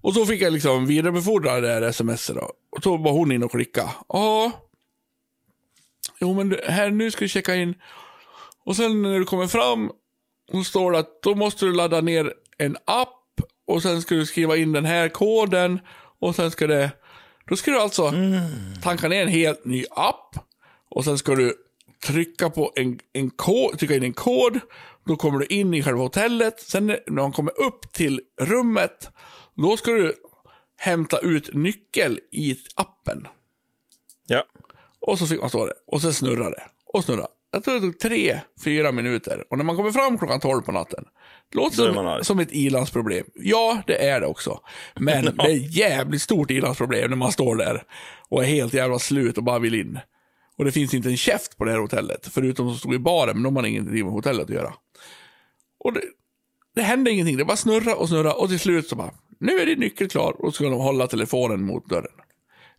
[0.00, 2.52] Och så fick jag liksom vidarebefordra det här smset då.
[2.76, 3.90] Och så var hon inne och klicka.
[4.08, 4.52] Ja.
[6.20, 7.74] Jo men här nu ska du checka in.
[8.70, 9.90] Och sen när du kommer fram.
[10.52, 13.40] Så står det att då måste du ladda ner en app.
[13.66, 15.80] Och sen ska du skriva in den här koden.
[16.20, 16.90] Och sen ska det.
[17.48, 18.12] Då ska du alltså
[18.82, 20.36] tanka ner en helt ny app.
[20.90, 21.54] Och sen ska du
[22.06, 24.60] trycka på en, en kod, trycka in en kod.
[25.06, 26.60] Då kommer du in i själva hotellet.
[26.60, 29.10] Sen när man kommer upp till rummet.
[29.56, 30.14] Då ska du
[30.76, 33.28] hämta ut nyckel i appen.
[34.26, 34.44] Ja.
[35.00, 35.74] Och så fick man stå där.
[35.86, 36.64] Och sen snurrade det.
[36.86, 37.28] Och snurrade.
[37.52, 39.44] Jag tror det tog tre, fyra minuter.
[39.50, 41.04] Och när man kommer fram klockan tolv på natten.
[41.52, 43.24] Det låter som, som ett ilandsproblem.
[43.34, 44.60] Ja, det är det också.
[44.94, 47.82] Men det är ett jävligt stort ilandsproblem när man står där.
[48.28, 49.98] Och är helt jävla slut och bara vill in.
[50.58, 52.28] Och det finns inte en käft på det här hotellet.
[52.32, 54.74] Förutom de som stod i baren, men de har ingenting med hotellet att göra.
[55.78, 56.00] Och det,
[56.74, 57.36] det hände ingenting.
[57.36, 60.34] Det bara snurra och snurra och till slut så bara, nu är din nyckel klar.
[60.38, 62.12] Och så ska de hålla telefonen mot dörren.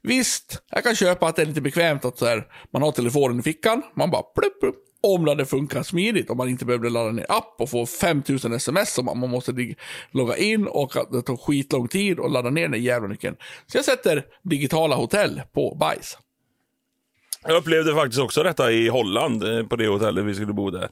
[0.04, 3.39] Visst, jag kan köpa att det är lite bekvämt att så här, man har telefonen
[3.39, 7.12] i fickan, man bara plupp, plupp, om det funkar smidigt, om man inte behövde ladda
[7.12, 9.76] ner app och få 5000 sms som man måste
[10.12, 13.36] logga in och att det tar skitlång tid att ladda ner den där jävla nyckeln.
[13.68, 16.18] Så jag sätter digitala hotell på bajs.
[17.43, 20.89] Jag upplevde faktiskt också detta i Holland, eh, på det hotellet vi skulle bo där.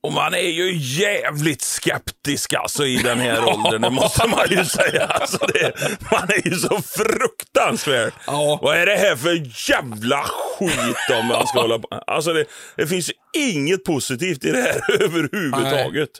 [0.00, 4.64] Och man är ju jävligt skeptisk alltså i den här åldern, det måste man ju
[4.64, 5.06] säga.
[5.06, 5.72] Alltså det,
[6.10, 8.12] man är ju så fruktansvärd.
[8.26, 8.58] Ja.
[8.62, 11.88] Vad är det här för jävla skit om man ska hålla på?
[12.06, 12.44] Alltså det,
[12.76, 16.10] det finns inget positivt i det här överhuvudtaget.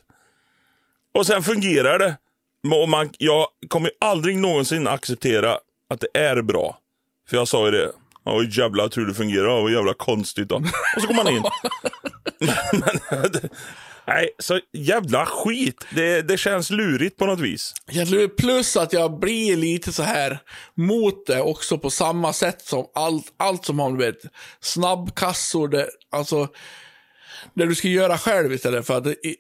[1.15, 2.17] Och sen fungerar det.
[2.83, 5.59] Och man, jag kommer aldrig någonsin acceptera
[5.91, 6.79] att det är bra.
[7.31, 7.93] För jag sa ju det.
[8.29, 9.63] Ja, vad jävla tur det fungerar.
[9.63, 10.57] Vad jävla konstigt då.
[10.97, 11.43] Och så går man in.
[14.07, 15.87] nej, så jävla skit.
[15.95, 17.75] Det, det känns lurigt på något vis.
[18.39, 20.39] Plus att jag blir lite så här
[20.75, 24.19] mot det också på samma sätt som allt, allt som har, du vet,
[24.61, 26.49] snabbkassor, det, alltså,
[27.55, 29.37] det du ska göra själv istället för att i-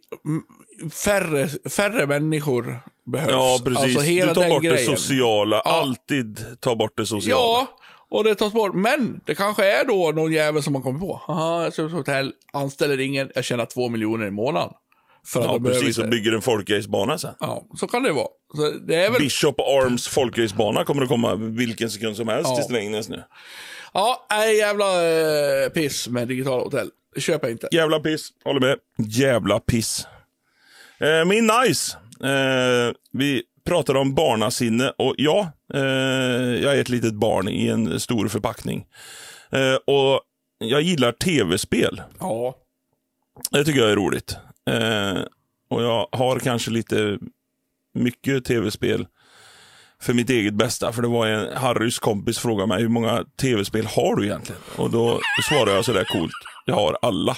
[0.92, 3.30] färre, färre människor behövs.
[3.32, 3.78] Ja, precis.
[3.96, 4.76] Alltså du tar bort grejen.
[4.90, 5.60] det sociala.
[5.60, 7.40] Alltid ta bort det sociala.
[7.42, 7.66] Ja,
[8.10, 8.74] och det tas bort.
[8.74, 11.22] Men det kanske är då någon jävel som man kommer på.
[11.28, 14.70] Aha, jag ska på ett hotell, anställer ingen, jag tjänar två miljoner i månaden.
[15.26, 15.98] För att Ja, precis.
[15.98, 17.34] Och bygger en folkracebana sen.
[17.40, 18.28] Ja, så kan det vara.
[18.56, 19.20] Så det är väl...
[19.20, 22.56] Bishop Arms folkracebana kommer att komma vilken sekund som helst Ja.
[22.56, 23.22] till Strängnäs nu.
[23.94, 24.84] Ja, nej, jävla
[25.64, 26.90] eh, piss med digitala hotell.
[27.14, 27.68] Det köper jag inte.
[27.72, 28.28] Jävla piss.
[28.44, 28.78] Håller med.
[29.08, 30.06] Jävla piss.
[31.00, 31.96] Eh, min nice.
[32.24, 35.80] Eh, vi pratade om barnasinne och ja, eh,
[36.62, 38.86] jag är ett litet barn i en stor förpackning.
[39.50, 40.20] Eh, och
[40.58, 42.02] jag gillar tv-spel.
[42.20, 42.54] Ja.
[43.50, 44.36] Det tycker jag är roligt.
[44.70, 45.18] Eh,
[45.70, 47.18] och jag har kanske lite
[47.94, 49.06] mycket tv-spel
[50.02, 50.92] för mitt eget bästa.
[50.92, 54.60] För det var en Harrys kompis frågade mig hur många tv-spel har du egentligen?
[54.76, 56.32] Och då svarade jag sådär coolt.
[56.64, 57.36] Jag har alla.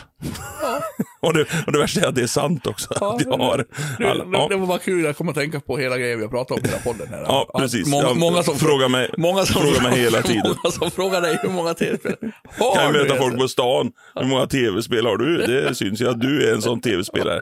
[1.20, 2.88] och, det, och det värsta är att det är sant också.
[2.94, 3.64] att jag har
[3.98, 4.24] Det, alla.
[4.24, 4.46] det, Ja.
[4.48, 6.58] det var bara kul, jag kommer att tänka på hela grejen vi har pratat om
[6.58, 7.08] i den här podden.
[7.08, 7.22] Här.
[7.22, 7.88] Ja, precis.
[7.88, 10.42] Många, Ja, många som fråga mig- många som, fråga mig hela tiden.
[10.64, 12.16] Många som frågar dig hur många tv-spel
[12.58, 13.92] har kan ju du möta folk på stan.
[14.14, 15.36] Hur många tv-spel har du?
[15.46, 17.40] Det syns ju att du är en sån tv-spelare.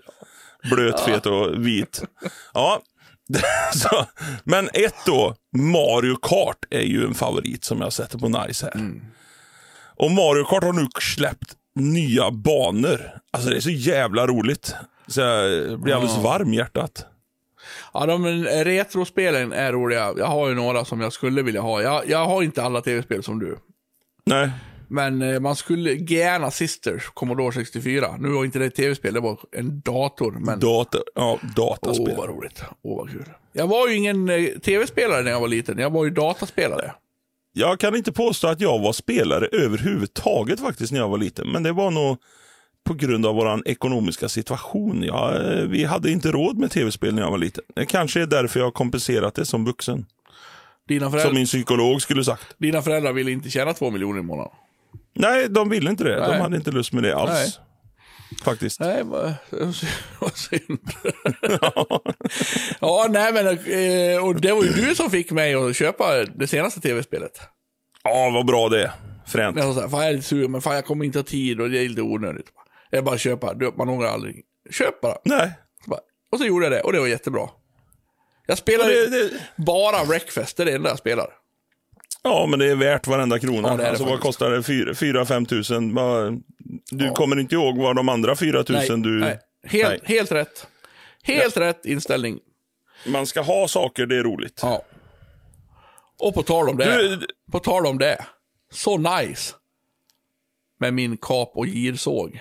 [0.70, 2.02] Blöt, fet och vit.
[2.54, 2.80] Ja,
[3.74, 4.06] Så,
[4.44, 8.74] men ett då, Mario Kart är ju en favorit som jag sätter på nice här.
[8.74, 9.02] Mm.
[9.96, 13.10] Och Mario Kart har nu släppt nya banor.
[13.30, 14.74] Alltså det är så jävla roligt.
[15.06, 17.06] Så jag blir alldeles varm i hjärtat.
[17.94, 20.12] Ja, de retrospelen är roliga.
[20.16, 21.82] Jag har ju några som jag skulle vilja ha.
[21.82, 23.58] Jag, jag har inte alla tv-spel som du.
[24.26, 24.50] Nej,
[24.88, 28.16] Men eh, man skulle gärna Sisters, Commodore 64.
[28.18, 30.32] Nu var inte det ett tv-spel, det var en dator.
[30.40, 32.14] Men data, ja, åh dataspel.
[32.16, 32.62] vad roligt.
[32.82, 33.24] Åh vad kul.
[33.52, 35.78] Jag var ju ingen eh, tv-spelare när jag var liten.
[35.78, 36.92] Jag var ju dataspelare.
[37.52, 41.48] Jag kan inte påstå att jag var spelare överhuvudtaget faktiskt när jag var liten.
[41.52, 42.16] Men det var nog
[42.84, 45.02] på grund av vår ekonomiska situation.
[45.06, 47.64] Ja, eh, vi hade inte råd med tv-spel när jag var liten.
[47.74, 50.06] Det kanske är därför jag har kompenserat det som vuxen.
[50.88, 52.54] Dina, Som föräldrar, min psykolog skulle sagt.
[52.58, 54.52] dina föräldrar ville inte tjäna två miljoner i månaden.
[55.18, 56.20] Nej, de ville inte det.
[56.20, 56.30] Nej.
[56.30, 57.30] De hade inte lust med det alls.
[57.30, 57.48] Nej.
[58.44, 58.80] Faktiskt.
[58.80, 59.34] Nej, vad
[60.34, 60.90] synd.
[62.80, 66.46] ja, nej men eh, och det var ju du som fick mig att köpa det
[66.46, 67.40] senaste tv-spelet.
[68.02, 68.92] Ja, vad bra det är.
[69.26, 69.56] Fränt.
[69.58, 71.60] Jag så här, fan jag är lite sugen, men fan jag kommer inte ha tid
[71.60, 72.46] och det är lite onödigt.
[72.90, 74.44] Jag bara köpa, man ångrar aldrig.
[74.70, 75.16] Köp bara.
[75.24, 75.52] Nej.
[75.84, 76.00] Så bara.
[76.32, 77.48] Och så gjorde jag det och det var jättebra.
[78.46, 81.26] Jag spelar det, det, bara Wreckfest, det är det enda jag spelar.
[82.22, 83.68] Ja, men det är värt varenda krona.
[83.68, 84.60] Ja, det det alltså, vad kostar det?
[84.60, 85.94] 4-5 tusen?
[86.90, 87.14] Du Ja.
[87.14, 89.20] kommer inte ihåg vad de andra 4 tusen du...
[89.20, 89.38] nej.
[89.66, 90.00] Helt, Nej.
[90.04, 90.66] helt rätt.
[91.22, 92.38] Helt rätt inställning.
[93.06, 94.60] Man ska ha saker, det är roligt.
[94.62, 94.82] Ja.
[96.20, 96.96] Och på tal om det.
[97.16, 98.24] Du, På tal om det.
[98.72, 99.54] Så nice.
[100.80, 102.40] Med min kap och girsåg.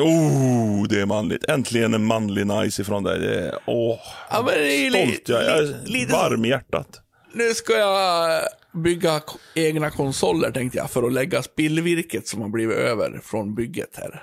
[0.00, 1.44] oh, det är manligt.
[1.48, 3.50] Äntligen en manlig nice ifrån dig.
[3.66, 3.98] Åh,
[4.30, 5.62] Ja, är li- stolt jag är.
[5.62, 7.00] Li- lite- varm i hjärtat.
[7.34, 8.42] Nu ska jag
[8.72, 10.90] bygga k- egna konsoler tänkte jag.
[10.90, 14.22] För att lägga spillvirket som har blivit över från bygget här.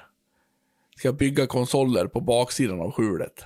[0.98, 3.46] Ska bygga konsoler på baksidan av skjulet.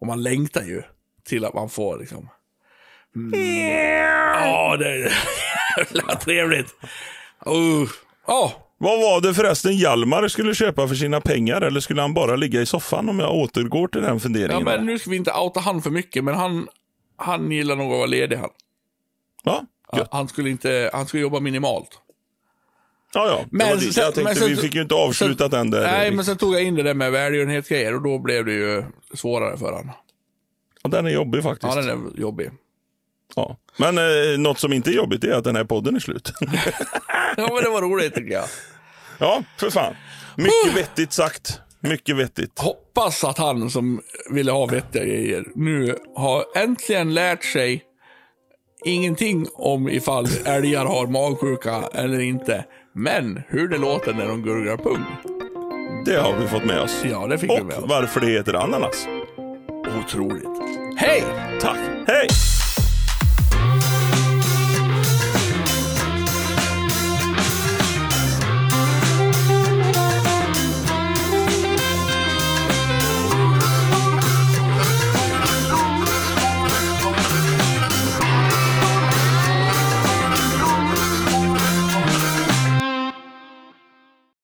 [0.00, 0.82] Och man längtar ju
[1.24, 2.28] till att man får liksom.
[3.16, 3.40] Mm.
[4.44, 5.12] Ja, det är
[5.94, 6.66] jävla trevligt.
[7.46, 7.88] Uh.
[8.26, 11.60] Ja, Vad var det förresten Hjalmar skulle köpa för sina pengar?
[11.60, 14.64] Eller skulle han bara ligga i soffan om jag återgår till den ja, funderingen?
[14.64, 16.68] men nu ska vi inte outa han för mycket, men han,
[17.16, 18.50] han gillar nog att vara ledig han.
[19.44, 19.64] Ja,
[19.96, 20.08] gött.
[20.12, 21.88] Han skulle inte, han skulle jobba minimalt.
[23.14, 23.44] ja, ja.
[23.50, 25.82] Men sen- jag tänkte, sen- vi fick ju inte avslutat den där.
[25.82, 28.84] Nej, men sen tog jag in det där med välgörenhetsgrejer och då blev det ju
[29.14, 29.90] svårare för han.
[30.82, 31.74] ja, den är jobbig faktiskt.
[31.74, 32.50] Ja, den är jobbig.
[33.36, 33.56] Ja.
[33.76, 36.32] Men eh, något som inte är jobbigt är att den här podden är slut.
[37.36, 38.44] Ja, men det var roligt tycker jag.
[39.18, 39.94] ja, för fan.
[40.36, 41.60] Mycket vettigt sagt.
[41.80, 42.58] Mycket vettigt.
[42.58, 44.00] Hoppas att han som
[44.30, 47.82] ville ha vettiga grejer nu har äntligen lärt sig
[48.84, 52.64] ingenting om ifall älgar har magsjuka eller inte.
[52.94, 55.04] Men hur det låter när de gurglar pung.
[56.04, 57.02] Det har vi fått med oss.
[57.10, 57.84] Ja, det fick vi Och med oss.
[57.88, 59.06] varför det heter ananas.
[60.04, 60.44] Otroligt.
[60.96, 61.22] Hej!
[61.60, 61.78] Tack.
[62.06, 62.28] Hej!